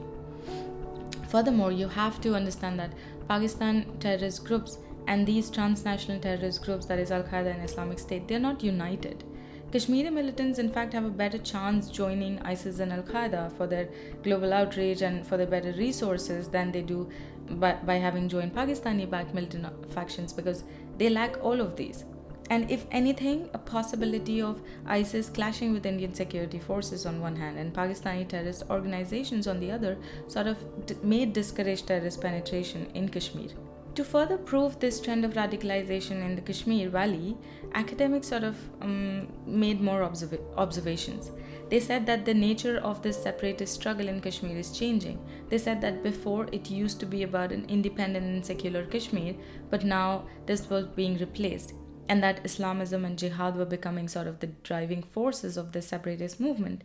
Furthermore, 1.28 1.72
you 1.72 1.88
have 1.88 2.20
to 2.20 2.34
understand 2.34 2.78
that 2.78 2.92
Pakistan 3.26 3.86
terrorist 4.00 4.44
groups 4.44 4.78
and 5.06 5.26
these 5.26 5.50
transnational 5.50 6.20
terrorist 6.20 6.64
groups, 6.64 6.86
that 6.86 6.98
is 6.98 7.10
Al 7.10 7.22
Qaeda 7.22 7.54
and 7.54 7.64
Islamic 7.64 7.98
State, 7.98 8.26
they're 8.28 8.38
not 8.38 8.62
united. 8.62 9.24
Kashmiri 9.72 10.10
militants, 10.10 10.58
in 10.58 10.70
fact, 10.70 10.92
have 10.92 11.04
a 11.04 11.10
better 11.10 11.38
chance 11.38 11.90
joining 11.90 12.38
ISIS 12.42 12.78
and 12.78 12.92
Al 12.92 13.02
Qaeda 13.02 13.52
for 13.56 13.66
their 13.66 13.88
global 14.22 14.52
outrage 14.52 15.02
and 15.02 15.26
for 15.26 15.36
their 15.36 15.46
better 15.46 15.72
resources 15.72 16.48
than 16.48 16.70
they 16.70 16.82
do 16.82 17.08
by, 17.50 17.74
by 17.84 17.96
having 17.96 18.28
joined 18.28 18.54
Pakistani 18.54 19.08
backed 19.08 19.34
militant 19.34 19.66
factions 19.92 20.32
because 20.32 20.64
they 20.98 21.08
lack 21.08 21.42
all 21.42 21.60
of 21.60 21.76
these. 21.76 22.04
And 22.48 22.70
if 22.70 22.86
anything, 22.92 23.50
a 23.54 23.58
possibility 23.58 24.40
of 24.40 24.62
ISIS 24.86 25.28
clashing 25.28 25.72
with 25.72 25.84
Indian 25.84 26.14
security 26.14 26.60
forces 26.60 27.04
on 27.04 27.20
one 27.20 27.34
hand 27.34 27.58
and 27.58 27.74
Pakistani 27.74 28.28
terrorist 28.28 28.62
organizations 28.70 29.48
on 29.48 29.58
the 29.58 29.72
other 29.72 29.98
sort 30.28 30.46
of 30.46 30.86
d- 30.86 30.94
may 31.02 31.26
discourage 31.26 31.84
terrorist 31.84 32.20
penetration 32.20 32.88
in 32.94 33.08
Kashmir. 33.08 33.48
To 33.96 34.04
further 34.04 34.36
prove 34.36 34.78
this 34.78 35.00
trend 35.00 35.24
of 35.24 35.32
radicalization 35.32 36.22
in 36.24 36.34
the 36.36 36.42
Kashmir 36.42 36.90
Valley, 36.90 37.34
academics 37.72 38.28
sort 38.28 38.44
of 38.44 38.56
um, 38.82 39.26
made 39.46 39.80
more 39.80 40.02
observ- 40.02 40.38
observations. 40.58 41.30
They 41.70 41.80
said 41.80 42.04
that 42.04 42.26
the 42.26 42.34
nature 42.34 42.76
of 42.78 43.00
this 43.00 43.22
separatist 43.22 43.72
struggle 43.72 44.08
in 44.08 44.20
Kashmir 44.20 44.58
is 44.58 44.78
changing. 44.78 45.18
They 45.48 45.56
said 45.56 45.80
that 45.80 46.02
before 46.02 46.46
it 46.52 46.70
used 46.70 47.00
to 47.00 47.06
be 47.06 47.22
about 47.22 47.52
an 47.52 47.64
independent 47.70 48.26
and 48.26 48.44
secular 48.44 48.84
Kashmir, 48.84 49.34
but 49.70 49.82
now 49.82 50.26
this 50.44 50.68
was 50.68 50.86
being 50.88 51.16
replaced 51.16 51.72
and 52.08 52.22
that 52.22 52.44
Islamism 52.44 53.04
and 53.04 53.18
jihad 53.18 53.56
were 53.56 53.64
becoming 53.64 54.08
sort 54.08 54.26
of 54.26 54.40
the 54.40 54.46
driving 54.46 55.02
forces 55.02 55.56
of 55.56 55.72
the 55.72 55.82
separatist 55.82 56.38
movement. 56.38 56.84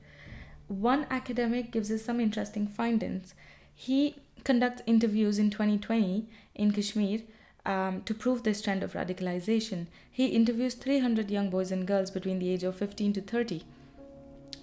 One 0.67 1.05
academic 1.09 1.71
gives 1.71 1.91
us 1.91 2.03
some 2.03 2.19
interesting 2.19 2.67
findings. 2.67 3.35
He 3.75 4.15
conducts 4.43 4.81
interviews 4.85 5.39
in 5.39 5.49
2020 5.49 6.27
in 6.55 6.71
Kashmir 6.71 7.21
um, 7.65 8.01
to 8.03 8.13
prove 8.13 8.43
this 8.43 8.61
trend 8.61 8.83
of 8.83 8.93
radicalization. 8.93 9.87
He 10.11 10.27
interviews 10.27 10.73
300 10.75 11.29
young 11.29 11.49
boys 11.49 11.71
and 11.71 11.87
girls 11.87 12.11
between 12.11 12.39
the 12.39 12.49
age 12.49 12.63
of 12.63 12.75
15 12.75 13.13
to 13.13 13.21
30 13.21 13.63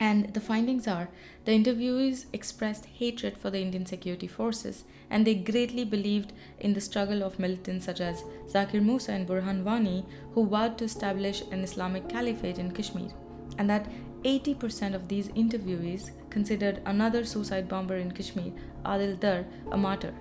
and 0.00 0.32
the 0.34 0.40
findings 0.40 0.86
are 0.86 1.08
the 1.44 1.52
interviewees 1.52 2.26
expressed 2.32 2.84
hatred 2.84 3.36
for 3.36 3.50
the 3.50 3.60
Indian 3.60 3.84
security 3.84 4.28
forces 4.28 4.84
and 5.10 5.26
they 5.26 5.34
greatly 5.34 5.84
believed 5.84 6.32
in 6.60 6.72
the 6.72 6.80
struggle 6.80 7.22
of 7.22 7.38
militants 7.38 7.86
such 7.86 8.00
as 8.00 8.22
Zakir 8.46 8.82
Musa 8.82 9.12
and 9.12 9.26
Burhan 9.26 9.64
Wani, 9.64 10.04
who 10.34 10.46
vowed 10.46 10.76
to 10.78 10.84
establish 10.84 11.42
an 11.50 11.64
Islamic 11.64 12.08
caliphate 12.08 12.58
in 12.58 12.70
Kashmir. 12.72 13.10
And 13.56 13.68
that 13.70 13.88
80% 14.22 14.94
of 14.94 15.08
these 15.08 15.28
interviewees 15.28 16.10
considered 16.38 16.80
another 16.94 17.22
suicide 17.34 17.68
bomber 17.68 17.96
in 18.06 18.10
Kashmir, 18.18 18.52
Adil 18.94 19.14
Dar, 19.26 19.44
a 19.72 19.76
martyr. 19.76 20.14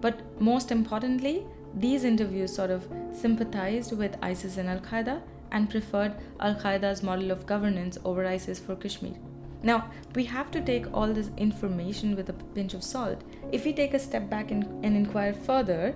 But 0.00 0.16
most 0.40 0.70
importantly, 0.70 1.36
these 1.84 2.04
interviews 2.04 2.54
sort 2.54 2.70
of 2.70 2.88
sympathized 3.12 3.96
with 3.96 4.18
ISIS 4.22 4.58
and 4.58 4.68
Al 4.68 4.80
Qaeda 4.88 5.20
and 5.50 5.70
preferred 5.70 6.14
Al 6.40 6.56
Qaeda's 6.64 7.02
model 7.02 7.30
of 7.30 7.46
governance 7.52 7.98
over 8.04 8.26
ISIS 8.26 8.60
for 8.66 8.76
Kashmir. 8.76 9.14
Now, 9.62 9.78
we 10.14 10.24
have 10.24 10.50
to 10.50 10.60
take 10.60 10.92
all 10.92 11.14
this 11.18 11.30
information 11.38 12.14
with 12.16 12.28
a 12.28 12.34
pinch 12.56 12.74
of 12.74 12.84
salt. 12.84 13.22
If 13.50 13.64
we 13.64 13.72
take 13.72 13.94
a 13.94 13.98
step 13.98 14.28
back 14.28 14.50
and, 14.50 14.64
and 14.84 14.96
inquire 15.02 15.32
further, 15.32 15.94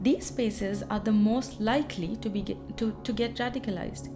these 0.00 0.26
spaces 0.26 0.82
are 0.90 0.98
the 0.98 1.12
most 1.12 1.60
likely 1.60 2.16
to, 2.16 2.28
be, 2.28 2.42
to, 2.76 2.96
to 3.04 3.12
get 3.12 3.36
radicalized. 3.36 4.08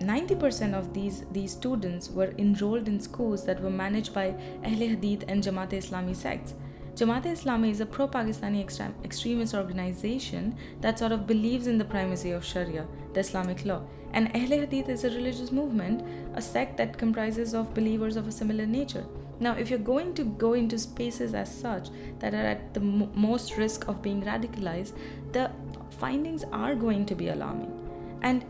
90% 0.00 0.74
of 0.74 0.94
these, 0.94 1.24
these 1.30 1.52
students 1.52 2.08
were 2.10 2.32
enrolled 2.38 2.88
in 2.88 2.98
schools 2.98 3.44
that 3.44 3.62
were 3.62 3.70
managed 3.70 4.14
by 4.14 4.28
Ahl 4.64 4.88
Hadith 4.88 5.24
and 5.28 5.42
Jamaat 5.42 5.70
Islami 5.70 6.16
sects. 6.16 6.54
Jamaat 6.94 7.24
Islami 7.24 7.70
is 7.70 7.80
a 7.80 7.86
pro 7.86 8.08
Pakistani 8.08 8.64
extremist 9.04 9.54
organization 9.54 10.56
that 10.80 10.98
sort 10.98 11.12
of 11.12 11.26
believes 11.26 11.66
in 11.66 11.76
the 11.76 11.84
primacy 11.84 12.30
of 12.30 12.44
Sharia, 12.44 12.86
the 13.12 13.20
Islamic 13.20 13.64
law. 13.66 13.82
And 14.12 14.28
Ahl 14.34 14.48
Hadith 14.48 14.88
is 14.88 15.04
a 15.04 15.10
religious 15.10 15.52
movement, 15.52 16.02
a 16.34 16.40
sect 16.40 16.78
that 16.78 16.96
comprises 16.96 17.54
of 17.54 17.74
believers 17.74 18.16
of 18.16 18.26
a 18.26 18.32
similar 18.32 18.66
nature. 18.66 19.04
Now, 19.38 19.52
if 19.52 19.70
you're 19.70 19.78
going 19.78 20.14
to 20.14 20.24
go 20.24 20.54
into 20.54 20.78
spaces 20.78 21.34
as 21.34 21.54
such 21.54 21.88
that 22.18 22.34
are 22.34 22.46
at 22.54 22.74
the 22.74 22.80
mo- 22.80 23.10
most 23.14 23.56
risk 23.56 23.86
of 23.88 24.02
being 24.02 24.22
radicalized, 24.22 24.92
the 25.32 25.50
findings 25.98 26.44
are 26.52 26.74
going 26.74 27.06
to 27.06 27.14
be 27.14 27.28
alarming. 27.28 27.72
And 28.22 28.44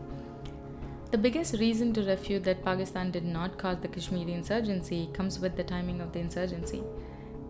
the 1.11 1.17
biggest 1.17 1.55
reason 1.55 1.93
to 1.93 2.03
refute 2.03 2.45
that 2.45 2.63
Pakistan 2.63 3.11
did 3.11 3.25
not 3.25 3.57
cause 3.57 3.77
the 3.81 3.87
Kashmiri 3.89 4.31
insurgency 4.31 5.09
comes 5.11 5.39
with 5.39 5.57
the 5.57 5.63
timing 5.63 5.99
of 5.99 6.13
the 6.13 6.19
insurgency. 6.19 6.81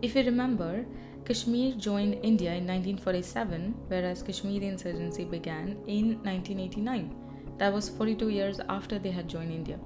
If 0.02 0.16
you 0.16 0.24
remember, 0.24 0.84
Kashmir 1.24 1.74
joined 1.74 2.14
India 2.24 2.50
in 2.50 2.66
1947, 2.66 3.74
whereas 3.86 4.20
Kashmiri 4.20 4.66
insurgency 4.66 5.24
began 5.24 5.76
in 5.86 6.18
1989. 6.24 7.14
That 7.58 7.72
was 7.72 7.88
42 7.88 8.30
years 8.30 8.58
after 8.68 8.98
they 8.98 9.12
had 9.12 9.28
joined 9.28 9.52
India. 9.52 9.78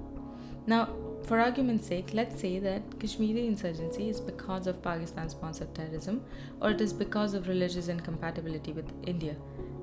Now, 0.65 0.89
for 1.27 1.39
argument's 1.39 1.85
sake, 1.85 2.09
let's 2.13 2.41
say 2.41 2.57
that 2.57 2.99
Kashmiri 2.99 3.45
insurgency 3.45 4.09
is 4.09 4.19
because 4.19 4.65
of 4.65 4.81
Pakistan 4.81 5.29
sponsored 5.29 5.75
terrorism 5.75 6.23
or 6.61 6.71
it 6.71 6.81
is 6.81 6.93
because 6.93 7.35
of 7.35 7.47
religious 7.47 7.89
incompatibility 7.89 8.71
with 8.71 8.91
India. 9.05 9.35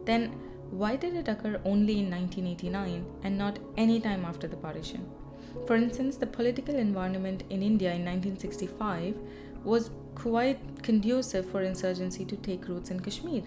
Then, 0.04 0.34
why 0.70 0.96
did 0.96 1.14
it 1.14 1.28
occur 1.28 1.60
only 1.64 1.98
in 2.00 2.10
1989 2.10 3.04
and 3.22 3.38
not 3.38 3.58
any 3.76 4.00
time 4.00 4.24
after 4.24 4.46
the 4.46 4.56
partition? 4.56 5.08
For 5.66 5.76
instance, 5.76 6.16
the 6.16 6.26
political 6.26 6.74
environment 6.74 7.44
in 7.50 7.62
India 7.62 7.92
in 7.92 8.04
1965 8.04 9.16
was 9.64 9.90
quite 10.14 10.58
conducive 10.82 11.46
for 11.46 11.62
insurgency 11.62 12.24
to 12.24 12.36
take 12.36 12.68
roots 12.68 12.90
in 12.90 13.00
Kashmir. 13.00 13.42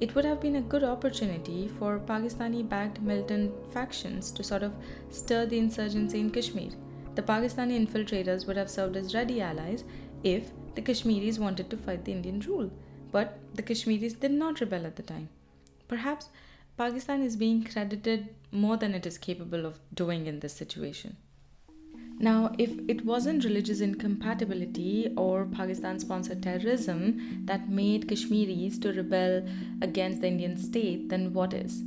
It 0.00 0.14
would 0.14 0.24
have 0.24 0.40
been 0.40 0.56
a 0.56 0.60
good 0.60 0.82
opportunity 0.82 1.68
for 1.68 1.98
Pakistani 1.98 2.68
backed 2.68 3.00
militant 3.00 3.52
factions 3.72 4.30
to 4.32 4.42
sort 4.42 4.62
of 4.62 4.72
stir 5.10 5.46
the 5.46 5.58
insurgency 5.58 6.18
in 6.18 6.30
Kashmir. 6.30 6.70
The 7.14 7.22
Pakistani 7.22 7.78
infiltrators 7.78 8.46
would 8.46 8.56
have 8.56 8.70
served 8.70 8.96
as 8.96 9.14
ready 9.14 9.40
allies 9.40 9.84
if 10.24 10.50
the 10.74 10.82
Kashmiris 10.82 11.38
wanted 11.38 11.70
to 11.70 11.76
fight 11.76 12.04
the 12.04 12.12
Indian 12.12 12.40
rule. 12.40 12.70
But 13.12 13.38
the 13.54 13.62
Kashmiris 13.62 14.14
did 14.14 14.32
not 14.32 14.60
rebel 14.60 14.84
at 14.84 14.96
the 14.96 15.02
time. 15.02 15.28
Perhaps 15.88 16.28
Pakistan 16.76 17.22
is 17.22 17.36
being 17.36 17.62
credited 17.64 18.28
more 18.50 18.76
than 18.76 18.94
it 18.94 19.06
is 19.06 19.18
capable 19.18 19.64
of 19.64 19.78
doing 19.94 20.26
in 20.26 20.40
this 20.40 20.52
situation. 20.52 21.16
Now, 22.18 22.54
if 22.58 22.70
it 22.88 23.04
wasn't 23.04 23.44
religious 23.44 23.80
incompatibility 23.80 25.12
or 25.16 25.46
Pakistan 25.46 25.98
sponsored 25.98 26.42
terrorism 26.42 27.42
that 27.46 27.68
made 27.68 28.08
Kashmiris 28.08 28.78
to 28.78 28.92
rebel 28.92 29.44
against 29.82 30.20
the 30.20 30.28
Indian 30.28 30.56
state, 30.56 31.08
then 31.08 31.32
what 31.32 31.52
is? 31.52 31.82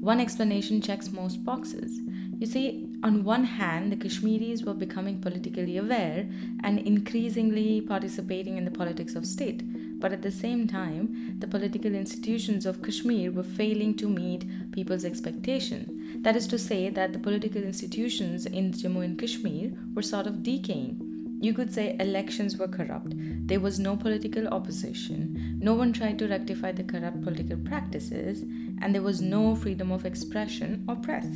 One 0.00 0.20
explanation 0.20 0.80
checks 0.80 1.10
most 1.10 1.44
boxes. 1.44 1.98
You 2.38 2.46
see, 2.46 2.88
on 3.02 3.24
one 3.24 3.44
hand, 3.44 3.90
the 3.90 3.96
Kashmiris 3.96 4.62
were 4.62 4.74
becoming 4.74 5.20
politically 5.20 5.76
aware 5.76 6.28
and 6.62 6.78
increasingly 6.78 7.80
participating 7.80 8.56
in 8.56 8.64
the 8.64 8.70
politics 8.70 9.14
of 9.14 9.26
state. 9.26 9.62
But 10.04 10.12
at 10.12 10.20
the 10.20 10.30
same 10.30 10.68
time, 10.68 11.36
the 11.38 11.46
political 11.46 11.94
institutions 11.94 12.66
of 12.66 12.82
Kashmir 12.82 13.32
were 13.32 13.42
failing 13.42 13.94
to 13.94 14.06
meet 14.06 14.44
people's 14.70 15.02
expectation. 15.02 16.20
That 16.20 16.36
is 16.36 16.46
to 16.48 16.58
say, 16.58 16.90
that 16.90 17.14
the 17.14 17.18
political 17.18 17.62
institutions 17.62 18.44
in 18.44 18.72
Jammu 18.72 19.02
and 19.02 19.18
Kashmir 19.18 19.72
were 19.94 20.02
sort 20.02 20.26
of 20.26 20.42
decaying. 20.42 21.00
You 21.40 21.54
could 21.54 21.72
say 21.72 21.96
elections 21.98 22.58
were 22.58 22.68
corrupt. 22.68 23.14
There 23.46 23.60
was 23.60 23.78
no 23.78 23.96
political 23.96 24.46
opposition. 24.48 25.58
No 25.58 25.72
one 25.72 25.94
tried 25.94 26.18
to 26.18 26.28
rectify 26.28 26.72
the 26.72 26.84
corrupt 26.84 27.22
political 27.22 27.56
practices, 27.56 28.42
and 28.82 28.94
there 28.94 29.00
was 29.00 29.22
no 29.22 29.56
freedom 29.56 29.90
of 29.90 30.04
expression 30.04 30.84
or 30.86 30.96
press. 30.96 31.26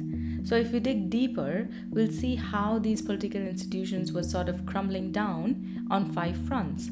So, 0.45 0.57
if 0.57 0.73
we 0.73 0.81
dig 0.81 1.09
deeper, 1.09 1.71
we'll 1.89 2.13
see 2.13 2.35
how 2.35 2.79
these 2.79 3.01
political 3.01 3.41
institutions 3.41 4.13
were 4.13 4.23
sort 4.23 4.51
of 4.51 4.67
crumbling 4.67 5.11
down 5.11 5.87
on 5.91 6.13
five 6.13 6.37
fronts. 6.47 6.91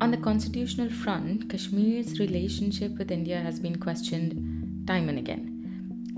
On 0.00 0.10
the 0.10 0.16
constitutional 0.16 0.90
front, 0.90 1.48
Kashmir's 1.48 2.18
relationship 2.18 2.98
with 2.98 3.10
India 3.10 3.40
has 3.40 3.60
been 3.60 3.76
questioned 3.76 4.86
time 4.86 5.08
and 5.08 5.18
again. 5.18 5.54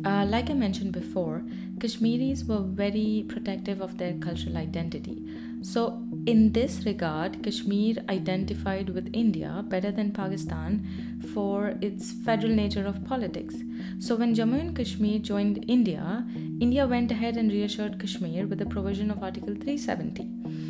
Uh, 0.04 0.24
like 0.24 0.50
I 0.50 0.54
mentioned 0.54 0.92
before, 0.92 1.42
Kashmiris 1.80 2.44
were 2.44 2.60
very 2.60 3.24
protective 3.28 3.80
of 3.80 3.98
their 3.98 4.14
cultural 4.14 4.56
identity. 4.56 5.22
So, 5.62 6.02
in 6.26 6.52
this 6.52 6.84
regard, 6.86 7.42
Kashmir 7.42 7.96
identified 8.08 8.90
with 8.90 9.10
India 9.12 9.64
better 9.68 9.90
than 9.90 10.12
Pakistan 10.12 10.86
for 11.32 11.74
its 11.80 12.12
federal 12.12 12.52
nature 12.52 12.86
of 12.86 13.04
politics. 13.04 13.56
So, 13.98 14.16
when 14.16 14.34
Jammu 14.34 14.60
and 14.60 14.76
Kashmir 14.76 15.18
joined 15.18 15.64
India, 15.68 16.26
India 16.60 16.86
went 16.86 17.10
ahead 17.10 17.36
and 17.36 17.50
reassured 17.50 17.98
Kashmir 17.98 18.46
with 18.46 18.58
the 18.58 18.66
provision 18.66 19.10
of 19.10 19.22
Article 19.22 19.54
370. 19.54 20.65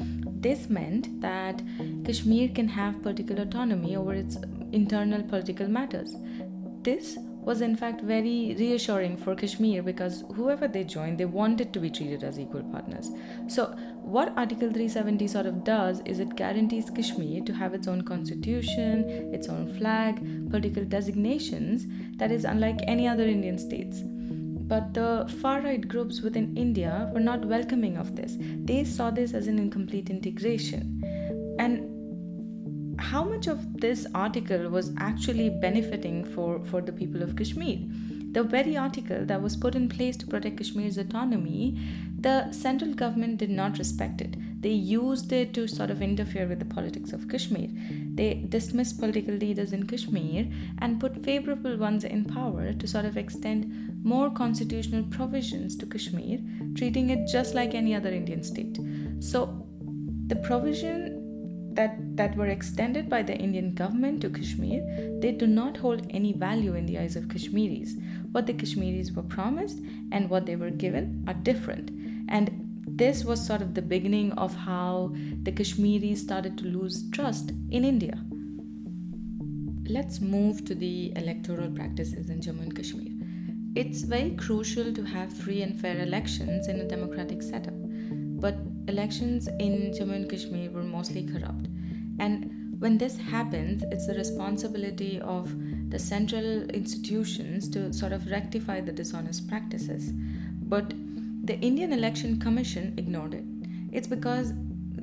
This 0.47 0.71
meant 0.71 1.21
that 1.23 1.61
Kashmir 2.05 2.51
can 2.55 2.69
have 2.69 3.03
political 3.03 3.41
autonomy 3.41 3.97
over 3.97 4.15
its 4.15 4.37
internal 4.71 5.25
political 5.25 5.67
matters. 5.67 6.15
This 6.83 7.19
was 7.41 7.63
in 7.63 7.75
fact 7.77 8.01
very 8.03 8.55
reassuring 8.57 9.17
for 9.17 9.35
Kashmir 9.35 9.83
because 9.83 10.23
whoever 10.37 10.69
they 10.69 10.85
joined, 10.85 11.19
they 11.19 11.25
wanted 11.25 11.73
to 11.73 11.81
be 11.81 11.91
treated 11.91 12.23
as 12.23 12.39
equal 12.39 12.63
partners. 12.63 13.11
So, 13.49 13.67
what 14.03 14.33
Article 14.37 14.69
370 14.69 15.27
sort 15.27 15.47
of 15.47 15.65
does 15.65 16.01
is 16.05 16.21
it 16.21 16.37
guarantees 16.37 16.91
Kashmir 16.91 17.43
to 17.43 17.53
have 17.53 17.75
its 17.75 17.89
own 17.89 18.03
constitution, 18.03 19.05
its 19.35 19.49
own 19.49 19.67
flag, 19.77 20.49
political 20.49 20.85
designations 20.85 21.87
that 22.19 22.31
is 22.31 22.45
unlike 22.45 22.79
any 22.87 23.09
other 23.09 23.25
Indian 23.25 23.59
states. 23.59 24.05
But 24.67 24.95
the 24.95 25.33
far 25.41 25.61
right 25.61 25.87
groups 25.87 26.23
within 26.23 26.57
India 26.57 27.11
were 27.15 27.21
not 27.21 27.45
welcoming 27.45 27.97
of 27.97 28.17
this. 28.17 28.37
They 28.41 28.85
saw 28.85 29.11
this 29.11 29.33
as 29.33 29.47
an 29.47 29.59
incomplete 29.59 30.11
integration. 30.11 31.03
And 31.59 33.01
how 33.01 33.23
much 33.25 33.47
of 33.47 33.81
this 33.81 34.07
article 34.15 34.69
was 34.69 34.93
actually 34.99 35.51
benefiting 35.51 36.25
for, 36.25 36.65
for 36.65 36.81
the 36.81 36.93
people 36.93 37.23
of 37.23 37.37
Kashmir? 37.37 37.79
The 38.33 38.43
very 38.43 38.77
article 38.77 39.25
that 39.25 39.41
was 39.41 39.57
put 39.57 39.75
in 39.75 39.89
place 39.89 40.17
to 40.19 40.27
protect 40.27 40.59
Kashmir's 40.59 40.99
autonomy, 40.99 41.79
the 42.19 42.51
central 42.53 42.93
government 42.93 43.39
did 43.39 43.51
not 43.51 43.79
respect 43.79 44.21
it. 44.21 44.37
They 44.61 44.71
used 44.71 45.33
it 45.33 45.53
to 45.55 45.69
sort 45.69 45.91
of 45.91 46.03
interfere 46.03 46.47
with 46.47 46.59
the 46.59 46.65
politics 46.65 47.13
of 47.13 47.29
Kashmir. 47.29 47.69
They 48.15 48.47
dismissed 48.49 48.99
political 48.99 49.35
leaders 49.35 49.73
in 49.73 49.87
Kashmir 49.87 50.51
and 50.79 50.99
put 50.99 51.23
favorable 51.23 51.77
ones 51.77 52.05
in 52.05 52.25
power 52.25 52.73
to 52.73 52.87
sort 52.89 53.05
of 53.05 53.17
extend 53.17 54.03
more 54.03 54.31
constitutional 54.31 55.05
provisions 55.05 55.77
to 55.77 55.87
Kashmir, 55.87 56.39
treating 56.75 57.11
it 57.11 57.29
just 57.31 57.55
like 57.55 57.75
any 57.75 57.95
other 57.95 58.11
Indian 58.11 58.43
state. 58.43 58.79
So, 59.21 59.67
the 60.29 60.37
provision 60.37 61.27
that, 61.75 61.95
that 62.17 62.37
were 62.37 62.49
extended 62.49 63.09
by 63.09 63.23
the 63.23 63.37
Indian 63.37 63.75
government 63.75 64.23
to 64.23 64.31
Kashmir, 64.31 64.83
they 65.21 65.33
do 65.33 65.47
not 65.47 65.77
hold 65.77 66.07
any 66.11 66.33
value 66.33 66.75
in 66.75 66.87
the 66.87 66.99
eyes 66.99 67.15
of 67.15 67.29
Kashmiris. 67.29 67.95
What 68.33 68.47
the 68.47 68.55
Kashmiris 68.55 69.13
were 69.13 69.23
promised 69.23 69.81
and 70.11 70.29
what 70.29 70.47
they 70.47 70.57
were 70.57 70.71
given 70.71 71.25
are 71.29 71.35
different. 71.35 71.91
And 72.29 72.66
this 72.97 73.27
was 73.27 73.47
sort 73.47 73.61
of 73.61 73.75
the 73.75 73.83
beginning 73.83 74.33
of 74.33 74.55
how 74.57 75.13
the 75.43 75.53
Kashmiris 75.53 76.23
started 76.23 76.57
to 76.57 76.65
lose 76.65 77.11
trust 77.11 77.51
in 77.71 77.85
India. 77.85 78.19
Let's 79.87 80.23
move 80.23 80.65
to 80.65 80.75
the 80.75 81.13
electoral 81.15 81.71
practices 81.71 82.31
in 82.31 82.41
Jammu 82.41 82.63
and 82.63 82.75
Kashmir. 82.75 83.13
It's 83.75 84.01
very 84.01 84.31
crucial 84.31 84.95
to 84.95 85.05
have 85.05 85.31
free 85.31 85.61
and 85.61 85.79
fair 85.79 86.01
elections 86.01 86.69
in 86.69 86.81
a 86.81 86.89
democratic 86.89 87.43
setup, 87.43 87.75
but 88.41 88.57
elections 88.89 89.47
in 89.61 89.93
Jammu 89.93 90.15
and 90.15 90.31
Kashmir 90.31 90.71
were 90.71 90.83
mostly 90.83 91.27
corrupt. 91.27 91.67
And 92.19 92.81
when 92.81 92.97
this 92.97 93.19
happens, 93.19 93.85
it's 93.91 94.07
the 94.07 94.15
responsibility 94.15 95.21
of 95.21 95.55
the 95.91 95.99
central 95.99 96.63
institutions 96.71 97.69
to 97.71 97.93
sort 97.93 98.13
of 98.13 98.31
rectify 98.31 98.81
the 98.81 98.93
dishonest 98.93 99.49
practices. 99.49 100.13
But 100.63 100.95
the 101.47 101.59
Indian 101.61 101.93
Election 101.93 102.41
Commission 102.41 102.95
ignored 102.97 103.33
it. 103.33 103.45
It's 103.93 104.09
because 104.09 104.53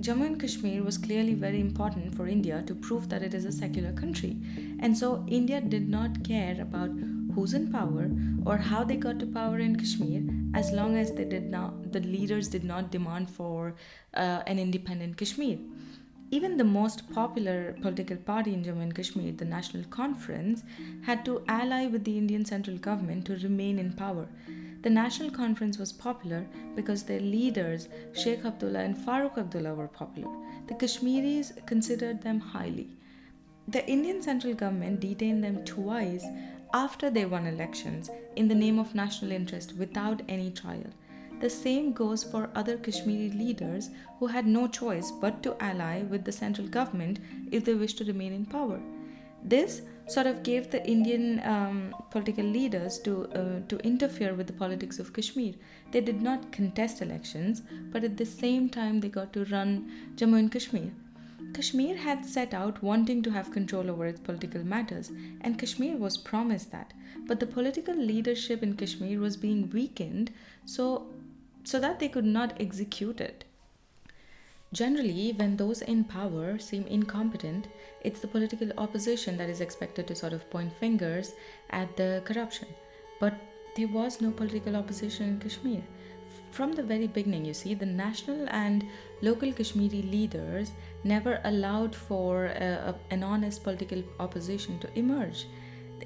Jammu 0.06 0.26
and 0.26 0.40
Kashmir 0.40 0.84
was 0.84 0.98
clearly 0.98 1.34
very 1.34 1.62
important 1.62 2.14
for 2.14 2.28
India 2.28 2.62
to 2.68 2.76
prove 2.76 3.08
that 3.08 3.24
it 3.24 3.34
is 3.34 3.46
a 3.46 3.52
secular 3.52 3.94
country. 3.94 4.36
And 4.80 4.98
so 4.98 5.26
India 5.28 5.62
did 5.62 5.88
not 5.88 6.22
care 6.26 6.58
about 6.60 6.92
who's 7.34 7.54
in 7.54 7.72
power 7.72 8.10
or 8.46 8.58
how 8.58 8.84
they 8.84 8.98
got 8.98 9.20
to 9.20 9.26
power 9.26 9.60
in 9.60 9.78
Kashmir 9.78 10.22
as 10.54 10.72
long 10.74 10.98
as 10.98 11.14
they 11.14 11.24
did 11.24 11.50
not 11.50 11.94
the 11.94 12.02
leaders 12.02 12.50
did 12.50 12.66
not 12.66 12.92
demand 12.92 13.30
for 13.30 13.76
uh, 14.16 14.42
an 14.46 14.60
independent 14.60 15.16
Kashmir. 15.16 15.58
Even 16.32 16.58
the 16.58 16.64
most 16.66 17.10
popular 17.14 17.78
political 17.82 18.18
party 18.18 18.54
in 18.54 18.66
Jammu 18.66 18.84
and 18.84 18.96
Kashmir, 18.96 19.32
the 19.32 19.46
National 19.46 19.84
Conference, 19.86 20.64
had 21.04 21.24
to 21.26 21.42
ally 21.48 21.86
with 21.86 22.04
the 22.04 22.18
Indian 22.18 22.44
central 22.44 22.78
government 22.78 23.26
to 23.28 23.38
remain 23.38 23.80
in 23.80 23.94
power. 23.94 24.28
The 24.84 24.90
National 24.90 25.32
Conference 25.32 25.78
was 25.78 25.94
popular 25.94 26.46
because 26.76 27.04
their 27.04 27.22
leaders, 27.22 27.88
Sheikh 28.12 28.44
Abdullah 28.44 28.80
and 28.80 28.98
Farooq 28.98 29.38
Abdullah, 29.38 29.76
were 29.76 29.88
popular. 29.88 30.30
The 30.68 30.74
Kashmiris 30.74 31.54
considered 31.66 32.22
them 32.22 32.42
highly. 32.42 32.90
The 33.70 33.88
Indian 33.90 34.22
central 34.22 34.54
government 34.54 35.00
detained 35.00 35.42
them 35.42 35.64
twice 35.64 36.26
after 36.74 37.10
they 37.10 37.24
won 37.24 37.48
elections 37.48 38.10
in 38.36 38.50
the 38.50 38.56
name 38.56 38.78
of 38.78 38.94
national 38.94 39.32
interest 39.32 39.74
without 39.78 40.22
any 40.28 40.52
trial. 40.52 40.92
The 41.40 41.50
same 41.50 41.94
goes 41.94 42.26
for 42.26 42.50
other 42.54 42.76
Kashmiri 42.76 43.32
leaders 43.32 43.90
who 44.20 44.28
had 44.28 44.46
no 44.46 44.68
choice 44.68 45.12
but 45.12 45.42
to 45.44 45.56
ally 45.64 46.04
with 46.04 46.26
the 46.26 46.32
central 46.34 46.68
government 46.68 47.20
if 47.52 47.64
they 47.64 47.74
wished 47.74 48.00
to 48.00 48.06
remain 48.06 48.34
in 48.34 48.46
power. 48.46 48.82
This 49.46 49.84
sort 50.08 50.28
of 50.28 50.44
gave 50.44 50.70
the 50.72 50.86
Indian 50.86 51.42
um, 51.46 51.96
political 52.12 52.46
leaders 52.46 53.00
to 53.00 53.26
uh, 53.34 53.60
to 53.68 53.78
interfere 53.80 54.34
with 54.34 54.48
the 54.48 54.54
politics 54.54 55.00
of 55.00 55.14
Kashmir. 55.14 55.54
They 55.92 56.02
did 56.02 56.22
not 56.22 56.52
contest 56.52 57.02
elections, 57.02 57.62
but 57.92 58.04
at 58.04 58.18
the 58.18 58.26
same 58.26 58.70
time 58.70 59.00
they 59.00 59.10
got 59.10 59.34
to 59.34 59.46
run 59.46 59.92
Jammu 60.16 60.40
and 60.40 60.52
Kashmir. 60.52 60.92
Kashmir 61.54 61.96
had 61.98 62.26
set 62.26 62.54
out 62.54 62.82
wanting 62.82 63.22
to 63.24 63.32
have 63.32 63.52
control 63.52 63.90
over 63.92 64.08
its 64.08 64.20
political 64.20 64.64
matters, 64.64 65.12
and 65.42 65.60
Kashmir 65.60 65.98
was 65.98 66.18
promised 66.18 66.72
that. 66.72 66.94
But 67.28 67.40
the 67.40 67.46
political 67.46 67.96
leadership 67.96 68.64
in 68.64 68.76
Kashmir 68.76 69.20
was 69.20 69.38
being 69.38 69.70
weakened 69.70 70.32
so, 70.66 71.08
so 71.64 71.80
that 71.80 72.00
they 72.00 72.10
could 72.10 72.26
not 72.26 72.60
execute 72.60 73.22
it. 73.22 73.46
Generally, 74.74 75.34
when 75.38 75.56
those 75.56 75.82
in 75.82 76.04
power 76.04 76.60
seem 76.60 76.86
incompetent, 76.88 77.68
it's 78.02 78.20
the 78.20 78.28
political 78.28 78.70
opposition 78.78 79.38
that 79.38 79.50
is 79.50 79.62
expected 79.62 80.08
to 80.08 80.16
sort 80.16 80.34
of 80.34 80.50
point 80.50 80.74
fingers 80.74 81.34
at 81.70 81.96
the 81.96 82.22
corruption. 82.26 82.68
But 83.22 83.36
there 83.78 83.88
was 83.88 84.20
no 84.20 84.32
political 84.32 84.76
opposition 84.76 85.30
in 85.30 85.40
Kashmir 85.40 85.84
from 86.54 86.74
the 86.74 86.84
very 86.84 87.08
beginning, 87.08 87.46
you 87.46 87.54
see, 87.54 87.74
the 87.74 87.86
national 87.86 88.48
and 88.50 88.86
local 89.22 89.52
Kashmiri 89.52 90.04
leaders 90.04 90.72
never 91.04 91.42
allowed 91.46 91.96
for 91.96 92.46
a, 92.46 92.94
a, 92.94 92.96
an 93.10 93.24
honest 93.24 93.64
political 93.64 94.04
opposition 94.20 94.78
to 94.80 94.88
emerge. 94.98 95.48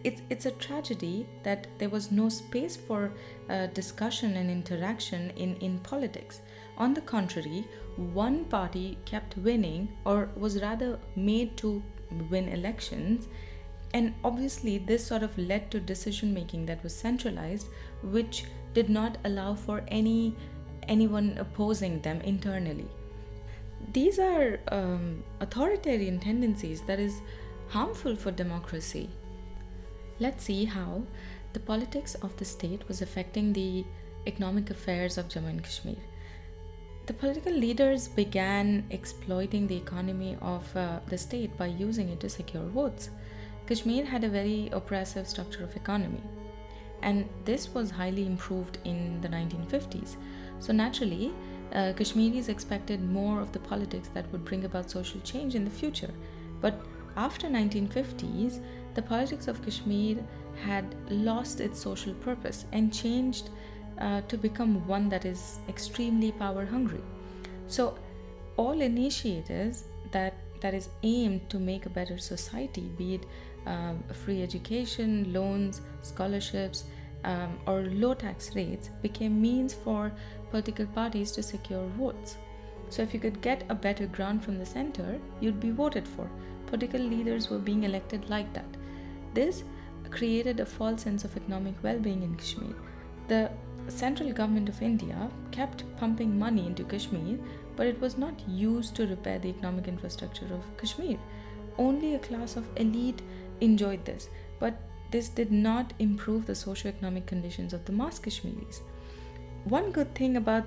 It's, 0.06 0.22
it's 0.30 0.46
a 0.46 0.52
tragedy 0.52 1.28
that 1.44 1.68
there 1.80 1.90
was 1.90 2.12
no 2.12 2.30
space 2.30 2.78
for 2.78 3.12
uh, 3.50 3.68
discussion 3.68 4.38
and 4.38 4.50
interaction 4.50 5.32
in, 5.32 5.58
in 5.58 5.80
politics. 5.80 6.40
On 6.78 6.94
the 6.94 7.02
contrary, 7.02 7.66
one 7.96 8.46
party 8.46 8.98
kept 9.06 9.38
winning 9.38 9.90
or 10.06 10.30
was 10.36 10.62
rather 10.62 11.00
made 11.16 11.58
to 11.58 11.82
win 12.30 12.48
elections 12.50 13.28
and 13.94 14.14
obviously 14.24 14.78
this 14.78 15.06
sort 15.06 15.24
of 15.24 15.38
led 15.38 15.72
to 15.72 15.80
decision 15.80 16.34
making 16.34 16.66
that 16.66 16.84
was 16.84 16.94
centralized 16.94 17.68
which 18.04 18.46
did 18.74 18.90
not 18.90 19.18
allow 19.26 19.56
for 19.56 19.84
any 19.88 20.36
anyone 20.88 21.38
opposing 21.38 22.00
them 22.02 22.22
internally. 22.22 22.88
These 23.94 24.20
are 24.20 24.60
um, 24.70 25.24
authoritarian 25.40 26.20
tendencies 26.20 26.82
that 26.82 27.00
is 27.00 27.22
harmful 27.70 28.16
for 28.16 28.32
democracy. 28.32 29.10
Let's 30.20 30.44
see 30.44 30.66
how 30.66 31.04
the 31.54 31.60
politics 31.60 32.16
of 32.16 32.36
the 32.38 32.46
state 32.46 32.88
was 32.88 33.02
affecting 33.02 33.54
the 33.54 33.86
economic 34.26 34.70
affairs 34.70 35.18
of 35.18 35.28
Jammu 35.28 35.50
and 35.50 35.64
Kashmir. 35.64 35.96
The 37.08 37.14
political 37.14 37.54
leaders 37.54 38.10
began 38.10 38.84
exploiting 38.90 39.66
the 39.66 39.78
economy 39.78 40.38
of 40.42 40.76
uh, 40.76 41.00
the 41.08 41.18
state 41.18 41.58
by 41.58 41.68
using 41.68 42.10
it 42.10 42.20
to 42.20 42.30
secure 42.30 42.64
votes. 42.64 43.12
Kashmir 43.66 44.04
had 44.04 44.26
a 44.26 44.30
very 44.30 44.68
oppressive 44.74 45.26
structure 45.26 45.64
of 45.64 45.74
economy 45.78 46.22
and 47.02 47.30
this 47.46 47.74
was 47.74 47.92
highly 47.92 48.26
improved 48.26 48.80
in 48.84 49.22
the 49.22 49.30
1950s. 49.30 50.18
So, 50.60 50.74
naturally, 50.74 51.34
uh, 51.74 51.94
Kashmiris 51.96 52.50
expected 52.50 53.02
more 53.02 53.40
of 53.40 53.54
the 53.54 53.60
politics 53.60 54.10
that 54.14 54.30
would 54.34 54.44
bring 54.44 54.66
about 54.66 54.92
social 54.92 55.22
change 55.22 55.56
in 55.56 55.64
the 55.64 55.72
future. 55.72 56.14
But 56.60 56.82
after 57.16 57.48
1950s, 57.48 58.62
the 58.96 59.02
politics 59.02 59.48
of 59.48 59.64
Kashmir 59.64 60.18
had 60.62 60.94
lost 61.10 61.62
its 61.62 61.80
social 61.80 62.14
purpose 62.16 62.66
and 62.74 62.94
changed 62.94 63.50
uh, 64.00 64.22
to 64.22 64.38
become 64.38 64.86
one 64.88 65.10
that 65.10 65.26
is 65.26 65.60
extremely 65.68 66.32
power 66.32 66.66
hungry. 66.66 67.02
So, 67.68 67.98
all 68.56 68.82
initiatives 68.82 69.84
that 70.12 70.34
that 70.62 70.74
is 70.74 70.90
aimed 71.04 71.50
to 71.50 71.60
make 71.60 71.86
a 71.86 71.90
better 71.90 72.18
society, 72.18 72.90
be 72.98 73.16
it 73.16 73.26
um, 73.68 74.04
free 74.12 74.42
education, 74.42 75.32
loans, 75.32 75.82
scholarships, 76.02 76.86
um, 77.24 77.60
or 77.68 77.82
low 77.82 78.14
tax 78.14 78.56
rates, 78.56 78.90
became 79.02 79.40
means 79.42 79.74
for 79.74 80.12
political 80.50 80.88
parties 80.88 81.32
to 81.34 81.44
secure 81.44 81.86
votes. 81.98 82.38
So, 82.90 83.02
if 83.02 83.14
you 83.14 83.20
could 83.20 83.42
get 83.42 83.64
a 83.70 83.76
better 83.76 84.08
grant 84.08 84.44
from 84.44 84.58
the 84.58 84.66
center, 84.66 85.20
you'd 85.42 85.60
be 85.60 85.72
voted 85.72 86.08
for. 86.08 86.30
Political 86.68 87.02
leaders 87.02 87.50
were 87.50 87.60
being 87.60 87.84
elected 87.84 88.30
like 88.30 88.52
that. 88.54 88.66
This 89.34 89.64
created 90.10 90.60
a 90.60 90.66
false 90.66 91.04
sense 91.04 91.24
of 91.26 91.36
economic 91.36 91.76
well 91.84 92.00
being 92.00 92.24
in 92.24 92.36
Kashmir. 92.36 92.76
The 93.28 93.52
central 93.90 94.32
government 94.34 94.70
of 94.70 94.82
India 94.82 95.30
kept 95.52 95.84
pumping 95.98 96.38
money 96.38 96.66
into 96.66 96.84
Kashmir, 96.84 97.40
but 97.76 97.88
it 97.88 98.00
was 98.02 98.18
not 98.18 98.34
used 98.48 98.96
to 98.96 99.08
repair 99.08 99.40
the 99.40 99.50
economic 99.50 99.88
infrastructure 99.88 100.46
of 100.46 100.78
Kashmir. 100.78 101.18
Only 101.78 102.16
a 102.16 102.20
class 102.20 102.56
of 102.56 102.68
elite 102.78 103.22
enjoyed 103.62 104.04
this, 104.06 104.30
but 104.60 104.80
this 105.12 105.30
did 105.30 105.52
not 105.52 105.94
improve 106.00 106.46
the 106.46 106.56
socio-economic 106.56 107.26
conditions 107.26 107.74
of 107.74 107.86
the 107.86 107.92
mass 107.92 108.20
Kashmiris. 108.20 108.82
One 109.64 109.92
good 109.92 110.14
thing 110.16 110.38
about 110.38 110.66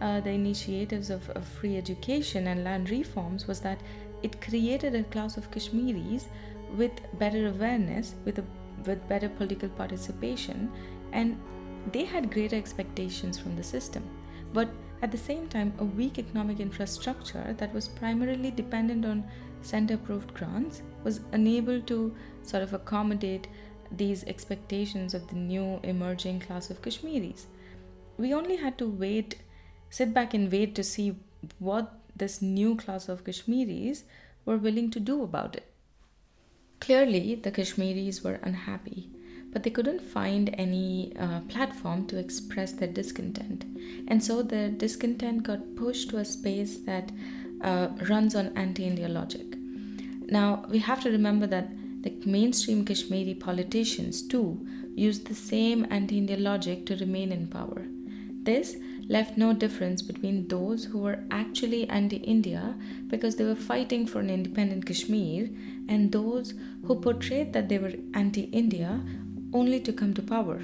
uh, 0.00 0.20
the 0.20 0.30
initiatives 0.30 1.10
of, 1.10 1.28
of 1.30 1.46
free 1.46 1.76
education 1.76 2.48
and 2.48 2.64
land 2.64 2.90
reforms 2.90 3.46
was 3.46 3.60
that 3.60 3.80
it 4.22 4.40
created 4.40 4.94
a 4.94 5.04
class 5.04 5.36
of 5.36 5.50
Kashmiris 5.50 6.26
with 6.76 6.92
better 7.18 7.48
awareness, 7.48 8.14
with 8.24 8.38
a, 8.38 8.44
with 8.84 9.08
better 9.08 9.28
political 9.28 9.68
participation, 9.68 10.70
and 11.12 11.40
they 11.92 12.04
had 12.04 12.32
greater 12.32 12.56
expectations 12.56 13.38
from 13.38 13.56
the 13.56 13.62
system. 13.62 14.02
But 14.52 14.68
at 15.02 15.12
the 15.12 15.18
same 15.18 15.48
time, 15.48 15.72
a 15.78 15.84
weak 15.84 16.18
economic 16.18 16.60
infrastructure 16.60 17.54
that 17.58 17.72
was 17.72 17.88
primarily 17.88 18.50
dependent 18.50 19.04
on 19.04 19.24
center 19.62 19.94
approved 19.94 20.34
grants 20.34 20.82
was 21.04 21.20
unable 21.32 21.80
to 21.82 22.14
sort 22.42 22.62
of 22.62 22.72
accommodate 22.72 23.48
these 23.90 24.24
expectations 24.24 25.14
of 25.14 25.28
the 25.28 25.36
new 25.36 25.80
emerging 25.82 26.40
class 26.40 26.70
of 26.70 26.82
Kashmiris. 26.82 27.46
We 28.16 28.34
only 28.34 28.56
had 28.56 28.76
to 28.78 28.88
wait, 28.88 29.36
sit 29.90 30.12
back 30.12 30.34
and 30.34 30.50
wait 30.50 30.74
to 30.74 30.82
see 30.82 31.16
what 31.58 31.94
this 32.16 32.42
new 32.42 32.76
class 32.76 33.08
of 33.08 33.24
Kashmiris 33.24 34.04
were 34.44 34.56
willing 34.56 34.90
to 34.90 35.00
do 35.00 35.22
about 35.22 35.56
it. 35.56 35.72
Clearly, 36.80 37.34
the 37.36 37.50
Kashmiris 37.50 38.22
were 38.22 38.40
unhappy, 38.42 39.10
but 39.52 39.62
they 39.62 39.70
couldn't 39.70 40.02
find 40.02 40.54
any 40.58 41.12
uh, 41.18 41.40
platform 41.48 42.06
to 42.06 42.18
express 42.18 42.72
their 42.72 42.88
discontent. 42.88 43.64
And 44.06 44.22
so 44.22 44.42
their 44.42 44.68
discontent 44.68 45.42
got 45.42 45.76
pushed 45.76 46.10
to 46.10 46.18
a 46.18 46.24
space 46.24 46.78
that 46.78 47.10
uh, 47.62 47.88
runs 48.08 48.34
on 48.34 48.56
anti 48.56 48.84
India 48.84 49.08
logic. 49.08 49.56
Now, 50.26 50.66
we 50.68 50.78
have 50.80 51.02
to 51.02 51.10
remember 51.10 51.46
that 51.46 51.70
the 52.02 52.12
mainstream 52.24 52.84
Kashmiri 52.84 53.34
politicians 53.34 54.22
too 54.22 54.66
used 54.94 55.26
the 55.26 55.34
same 55.34 55.86
anti 55.90 56.18
India 56.18 56.36
logic 56.36 56.86
to 56.86 56.96
remain 56.96 57.32
in 57.32 57.48
power. 57.48 57.86
This 58.42 58.76
left 59.08 59.38
no 59.38 59.52
difference 59.54 60.02
between 60.02 60.46
those 60.48 60.84
who 60.84 60.98
were 60.98 61.18
actually 61.30 61.88
anti 61.88 62.16
India 62.18 62.76
because 63.08 63.36
they 63.36 63.44
were 63.44 63.54
fighting 63.54 64.06
for 64.06 64.20
an 64.20 64.30
independent 64.30 64.86
Kashmir 64.86 65.48
and 65.88 66.12
those 66.12 66.54
who 66.84 66.94
portrayed 66.94 67.52
that 67.54 67.68
they 67.68 67.78
were 67.78 67.94
anti 68.14 68.42
India 68.62 69.00
only 69.52 69.80
to 69.80 69.92
come 69.92 70.14
to 70.14 70.22
power. 70.22 70.60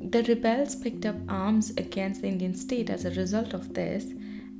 The 0.00 0.22
rebels 0.22 0.74
picked 0.74 1.06
up 1.06 1.16
arms 1.28 1.70
against 1.76 2.22
the 2.22 2.28
Indian 2.28 2.54
state 2.54 2.90
as 2.90 3.04
a 3.04 3.10
result 3.10 3.54
of 3.54 3.74
this, 3.74 4.12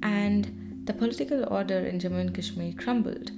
and 0.03 0.83
the 0.85 0.93
political 0.93 1.45
order 1.53 1.79
in 1.79 1.99
Jammu 1.99 2.21
and 2.21 2.35
Kashmir 2.35 2.73
crumbled. 2.77 3.31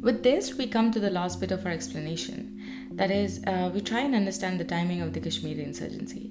With 0.00 0.22
this, 0.22 0.58
we 0.58 0.66
come 0.66 0.90
to 0.92 1.00
the 1.00 1.10
last 1.10 1.40
bit 1.40 1.50
of 1.50 1.64
our 1.64 1.72
explanation. 1.72 2.60
That 2.90 3.10
is, 3.10 3.40
uh, 3.46 3.70
we 3.72 3.80
try 3.80 4.00
and 4.00 4.14
understand 4.14 4.60
the 4.60 4.64
timing 4.64 5.00
of 5.00 5.12
the 5.14 5.20
Kashmiri 5.20 5.64
insurgency. 5.64 6.30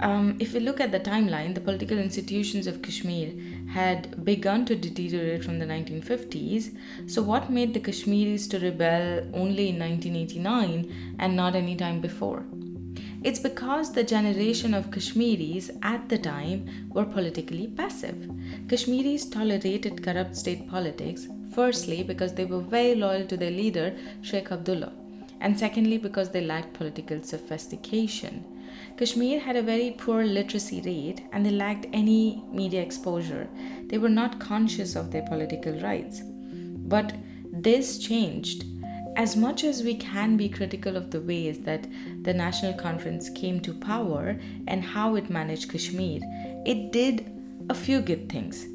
Um, 0.00 0.36
if 0.40 0.54
we 0.54 0.60
look 0.60 0.80
at 0.80 0.90
the 0.90 0.98
timeline, 0.98 1.54
the 1.54 1.60
political 1.60 1.98
institutions 1.98 2.66
of 2.66 2.82
Kashmir 2.82 3.32
had 3.68 4.24
begun 4.24 4.64
to 4.66 4.74
deteriorate 4.74 5.44
from 5.44 5.60
the 5.60 5.66
1950s. 5.66 6.76
So, 7.06 7.22
what 7.22 7.50
made 7.50 7.74
the 7.74 7.80
Kashmiris 7.80 8.48
to 8.48 8.58
rebel 8.58 9.20
only 9.32 9.68
in 9.68 9.78
1989 9.78 11.16
and 11.20 11.36
not 11.36 11.54
any 11.54 11.76
time 11.76 12.00
before? 12.00 12.44
It's 13.22 13.38
because 13.38 13.92
the 13.92 14.04
generation 14.04 14.74
of 14.74 14.90
Kashmiris 14.90 15.70
at 15.82 16.08
the 16.08 16.18
time 16.18 16.66
were 16.90 17.06
politically 17.06 17.68
passive. 17.68 18.30
Kashmiris 18.68 19.26
tolerated 19.26 20.02
corrupt 20.02 20.36
state 20.36 20.68
politics, 20.68 21.28
firstly, 21.54 22.02
because 22.02 22.34
they 22.34 22.44
were 22.44 22.60
very 22.60 22.96
loyal 22.96 23.26
to 23.28 23.36
their 23.36 23.50
leader, 23.50 23.94
Sheikh 24.22 24.50
Abdullah, 24.50 24.92
and 25.40 25.58
secondly, 25.58 25.98
because 25.98 26.30
they 26.30 26.42
lacked 26.42 26.74
political 26.74 27.22
sophistication. 27.22 28.44
Kashmir 28.96 29.40
had 29.40 29.56
a 29.56 29.62
very 29.62 29.92
poor 29.92 30.24
literacy 30.24 30.80
rate 30.82 31.22
and 31.32 31.44
they 31.44 31.50
lacked 31.50 31.86
any 31.92 32.42
media 32.50 32.80
exposure. 32.82 33.48
They 33.88 33.98
were 33.98 34.08
not 34.08 34.40
conscious 34.40 34.96
of 34.96 35.10
their 35.10 35.22
political 35.22 35.78
rights. 35.80 36.22
But 36.24 37.14
this 37.52 37.98
changed. 37.98 38.64
As 39.16 39.36
much 39.36 39.62
as 39.62 39.82
we 39.82 39.94
can 39.94 40.36
be 40.36 40.48
critical 40.48 40.96
of 40.96 41.10
the 41.10 41.20
ways 41.20 41.60
that 41.60 41.86
the 42.22 42.34
National 42.34 42.72
Conference 42.72 43.30
came 43.30 43.60
to 43.60 43.72
power 43.72 44.36
and 44.66 44.82
how 44.82 45.14
it 45.14 45.30
managed 45.30 45.70
Kashmir, 45.70 46.20
it 46.66 46.92
did 46.92 47.30
a 47.70 47.74
few 47.74 48.00
good 48.00 48.28
things. 48.28 48.66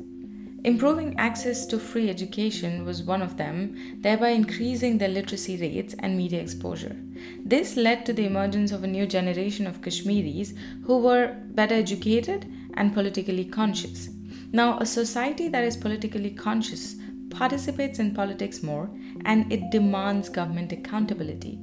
Improving 0.63 1.17
access 1.17 1.65
to 1.67 1.79
free 1.79 2.09
education 2.09 2.85
was 2.85 3.01
one 3.01 3.21
of 3.21 3.37
them, 3.37 3.75
thereby 4.01 4.29
increasing 4.29 4.97
their 4.97 5.07
literacy 5.07 5.55
rates 5.55 5.95
and 5.99 6.17
media 6.17 6.41
exposure. 6.41 6.97
This 7.45 7.77
led 7.77 8.05
to 8.05 8.13
the 8.13 8.25
emergence 8.25 8.71
of 8.71 8.83
a 8.83 8.87
new 8.87 9.05
generation 9.05 9.65
of 9.65 9.81
Kashmiris 9.81 10.53
who 10.83 10.97
were 10.97 11.37
better 11.51 11.75
educated 11.75 12.51
and 12.73 12.93
politically 12.93 13.45
conscious. 13.45 14.09
Now, 14.51 14.79
a 14.79 14.85
society 14.85 15.47
that 15.47 15.63
is 15.63 15.77
politically 15.77 16.31
conscious 16.31 16.95
participates 17.29 17.99
in 17.99 18.13
politics 18.13 18.61
more 18.61 18.89
and 19.23 19.51
it 19.51 19.69
demands 19.69 20.27
government 20.27 20.71
accountability. 20.73 21.59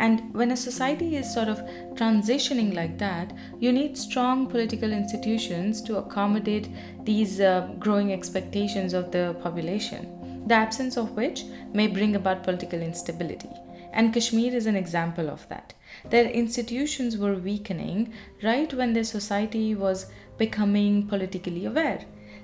And 0.00 0.32
when 0.32 0.50
a 0.50 0.56
society 0.56 1.16
is 1.16 1.32
sort 1.32 1.48
of 1.48 1.58
transitioning 1.94 2.74
like 2.74 2.96
that, 2.98 3.34
you 3.58 3.70
need 3.70 3.98
strong 3.98 4.46
political 4.46 4.92
institutions 4.92 5.82
to 5.82 5.98
accommodate 5.98 6.70
these 7.04 7.38
uh, 7.38 7.68
growing 7.78 8.10
expectations 8.10 8.94
of 8.94 9.12
the 9.12 9.36
population, 9.42 10.46
the 10.46 10.54
absence 10.54 10.96
of 10.96 11.10
which 11.10 11.44
may 11.74 11.86
bring 11.86 12.16
about 12.16 12.42
political 12.44 12.80
instability. 12.80 13.50
And 13.92 14.14
Kashmir 14.14 14.54
is 14.54 14.64
an 14.64 14.74
example 14.74 15.28
of 15.28 15.46
that. 15.50 15.74
Their 16.08 16.30
institutions 16.30 17.18
were 17.18 17.34
weakening 17.34 18.14
right 18.42 18.72
when 18.72 18.94
their 18.94 19.04
society 19.04 19.74
was 19.74 20.06
becoming 20.38 21.08
politically 21.08 21.66
aware. 21.66 22.00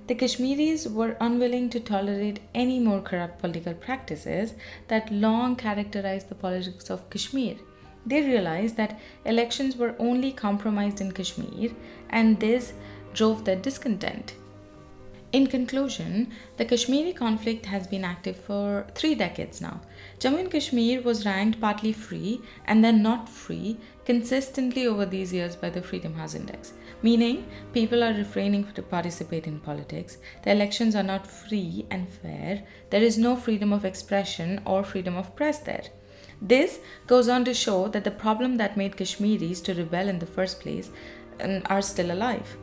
The 0.06 0.14
Kashmiris 0.14 0.86
were 0.86 1.16
unwilling 1.20 1.68
to 1.70 1.80
tolerate 1.80 2.38
any 2.54 2.78
more 2.78 3.00
corrupt 3.00 3.40
political 3.40 3.74
practices 3.74 4.54
that 4.86 5.10
long 5.10 5.56
characterized 5.56 6.28
the 6.28 6.36
politics 6.36 6.90
of 6.90 7.10
Kashmir. 7.10 7.56
They 8.06 8.22
realized 8.22 8.76
that 8.76 9.00
elections 9.24 9.76
were 9.76 9.96
only 9.98 10.30
compromised 10.30 11.00
in 11.00 11.10
Kashmir, 11.10 11.72
and 12.10 12.38
this 12.38 12.72
drove 13.14 13.44
their 13.44 13.56
discontent. 13.56 14.34
In 15.32 15.48
conclusion, 15.48 16.30
the 16.56 16.64
Kashmiri 16.64 17.12
conflict 17.12 17.66
has 17.66 17.88
been 17.88 18.04
active 18.04 18.36
for 18.36 18.86
three 18.94 19.16
decades 19.16 19.60
now. 19.60 19.80
Jammu 20.20 20.38
and 20.38 20.50
Kashmir 20.50 21.02
was 21.02 21.26
ranked 21.26 21.60
partly 21.60 21.92
free 21.92 22.40
and 22.66 22.84
then 22.84 23.02
not 23.02 23.28
free 23.28 23.76
consistently 24.06 24.86
over 24.86 25.04
these 25.04 25.32
years 25.32 25.54
by 25.54 25.68
the 25.68 25.82
Freedom 25.82 26.14
House 26.14 26.34
Index 26.34 26.72
meaning 27.02 27.46
people 27.72 28.02
are 28.02 28.12
refraining 28.12 28.64
to 28.72 28.82
participate 28.82 29.46
in 29.46 29.60
politics. 29.60 30.18
The 30.42 30.52
elections 30.52 30.94
are 30.94 31.02
not 31.02 31.26
free 31.26 31.86
and 31.90 32.08
fair. 32.08 32.62
There 32.90 33.02
is 33.02 33.18
no 33.18 33.36
freedom 33.36 33.72
of 33.72 33.84
expression 33.84 34.60
or 34.64 34.82
freedom 34.82 35.16
of 35.16 35.34
press 35.36 35.58
there. 35.60 35.84
This 36.40 36.80
goes 37.06 37.28
on 37.28 37.44
to 37.44 37.54
show 37.54 37.88
that 37.88 38.04
the 38.04 38.10
problem 38.10 38.56
that 38.56 38.76
made 38.76 38.96
Kashmiris 38.96 39.60
to 39.62 39.74
rebel 39.74 40.08
in 40.08 40.18
the 40.18 40.26
first 40.26 40.60
place 40.60 40.90
um, 41.40 41.62
are 41.66 41.82
still 41.82 42.10
alive. 42.12 42.56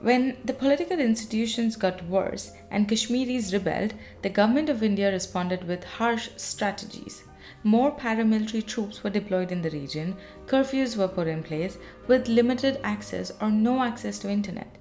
When 0.00 0.36
the 0.44 0.52
political 0.52 1.00
institutions 1.00 1.74
got 1.74 2.04
worse 2.04 2.52
and 2.70 2.88
Kashmiris 2.88 3.52
rebelled, 3.52 3.94
the 4.22 4.28
government 4.28 4.68
of 4.68 4.82
India 4.82 5.10
responded 5.10 5.66
with 5.66 5.84
harsh 5.84 6.28
strategies 6.36 7.24
more 7.62 7.96
paramilitary 7.96 8.66
troops 8.66 9.02
were 9.02 9.10
deployed 9.10 9.52
in 9.52 9.62
the 9.62 9.70
region, 9.70 10.16
curfews 10.46 10.96
were 10.96 11.08
put 11.08 11.26
in 11.26 11.42
place 11.42 11.78
with 12.06 12.28
limited 12.28 12.80
access 12.82 13.32
or 13.40 13.50
no 13.50 13.82
access 13.82 14.18
to 14.20 14.30
internet. 14.30 14.76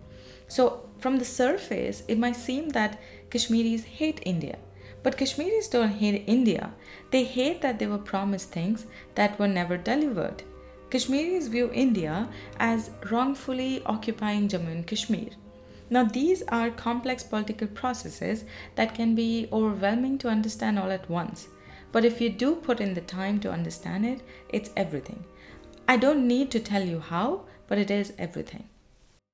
So, 0.47 0.89
from 0.99 1.17
the 1.17 1.25
surface, 1.25 2.03
it 2.07 2.19
might 2.19 2.35
seem 2.35 2.69
that 2.69 2.99
Kashmiris 3.29 3.83
hate 3.83 4.21
India. 4.25 4.57
But 5.03 5.17
Kashmiris 5.17 5.67
don't 5.67 5.89
hate 5.89 6.23
India. 6.27 6.73
They 7.11 7.23
hate 7.23 7.61
that 7.61 7.77
they 7.77 7.87
were 7.87 7.97
promised 7.97 8.51
things 8.51 8.85
that 9.15 9.37
were 9.37 9.47
never 9.47 9.77
delivered. 9.77 10.43
Kashmiris 10.89 11.47
view 11.47 11.69
India 11.73 12.29
as 12.59 12.91
wrongfully 13.11 13.83
occupying 13.85 14.47
Jammu 14.47 14.71
and 14.71 14.87
Kashmir. 14.87 15.29
Now, 15.89 16.03
these 16.03 16.41
are 16.47 16.71
complex 16.71 17.21
political 17.21 17.67
processes 17.67 18.45
that 18.75 18.95
can 18.95 19.13
be 19.13 19.47
overwhelming 19.51 20.17
to 20.19 20.29
understand 20.29 20.79
all 20.79 20.89
at 20.89 21.09
once. 21.09 21.47
But 21.95 22.03
if 22.03 22.19
you 22.19 22.29
do 22.29 22.55
put 22.57 22.81
in 22.81 22.93
the 22.93 22.99
time 22.99 23.39
to 23.39 23.49
understand 23.49 24.05
it, 24.05 24.19
it's 24.49 24.69
everything. 24.75 25.23
I 25.87 25.95
don't 25.95 26.27
need 26.27 26.51
to 26.51 26.59
tell 26.59 26.83
you 26.83 26.99
how, 26.99 27.45
but 27.67 27.77
it 27.77 27.89
is 27.89 28.11
everything. 28.17 28.67